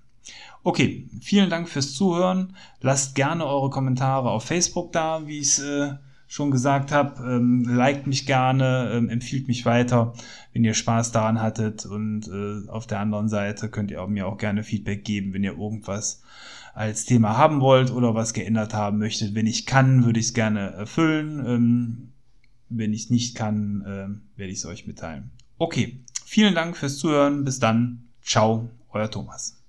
Okay, 0.63 1.07
vielen 1.21 1.49
Dank 1.49 1.69
fürs 1.69 1.93
Zuhören. 1.93 2.55
Lasst 2.81 3.15
gerne 3.15 3.45
eure 3.45 3.69
Kommentare 3.69 4.29
auf 4.29 4.43
Facebook 4.43 4.91
da, 4.91 5.25
wie 5.25 5.39
es 5.39 5.59
äh, 5.59 5.93
schon 6.31 6.49
gesagt 6.49 6.93
habe, 6.93 7.21
ähm, 7.29 7.65
liked 7.65 8.07
mich 8.07 8.25
gerne, 8.25 8.89
ähm, 8.93 9.09
empfiehlt 9.09 9.49
mich 9.49 9.65
weiter, 9.65 10.13
wenn 10.53 10.63
ihr 10.63 10.73
Spaß 10.73 11.11
daran 11.11 11.41
hattet. 11.41 11.85
Und 11.85 12.29
äh, 12.29 12.69
auf 12.69 12.87
der 12.87 13.01
anderen 13.01 13.27
Seite 13.27 13.67
könnt 13.67 13.91
ihr 13.91 14.07
mir 14.07 14.27
auch 14.27 14.37
gerne 14.37 14.63
Feedback 14.63 15.03
geben, 15.03 15.33
wenn 15.33 15.43
ihr 15.43 15.57
irgendwas 15.57 16.23
als 16.73 17.03
Thema 17.03 17.35
haben 17.35 17.59
wollt 17.59 17.91
oder 17.91 18.15
was 18.15 18.31
geändert 18.31 18.73
haben 18.73 18.97
möchtet. 18.97 19.35
Wenn 19.35 19.45
ich 19.45 19.65
kann, 19.65 20.05
würde 20.05 20.21
ich 20.21 20.27
es 20.27 20.33
gerne 20.33 20.71
erfüllen. 20.71 21.45
Ähm, 21.45 22.11
wenn 22.69 22.93
ich 22.93 23.09
nicht 23.09 23.35
kann, 23.35 23.81
äh, 23.81 24.39
werde 24.39 24.53
ich 24.53 24.59
es 24.59 24.65
euch 24.65 24.87
mitteilen. 24.87 25.31
Okay, 25.57 25.99
vielen 26.23 26.55
Dank 26.55 26.77
fürs 26.77 26.97
Zuhören. 26.97 27.43
Bis 27.43 27.59
dann. 27.59 28.07
Ciao, 28.21 28.69
euer 28.93 29.11
Thomas. 29.11 29.60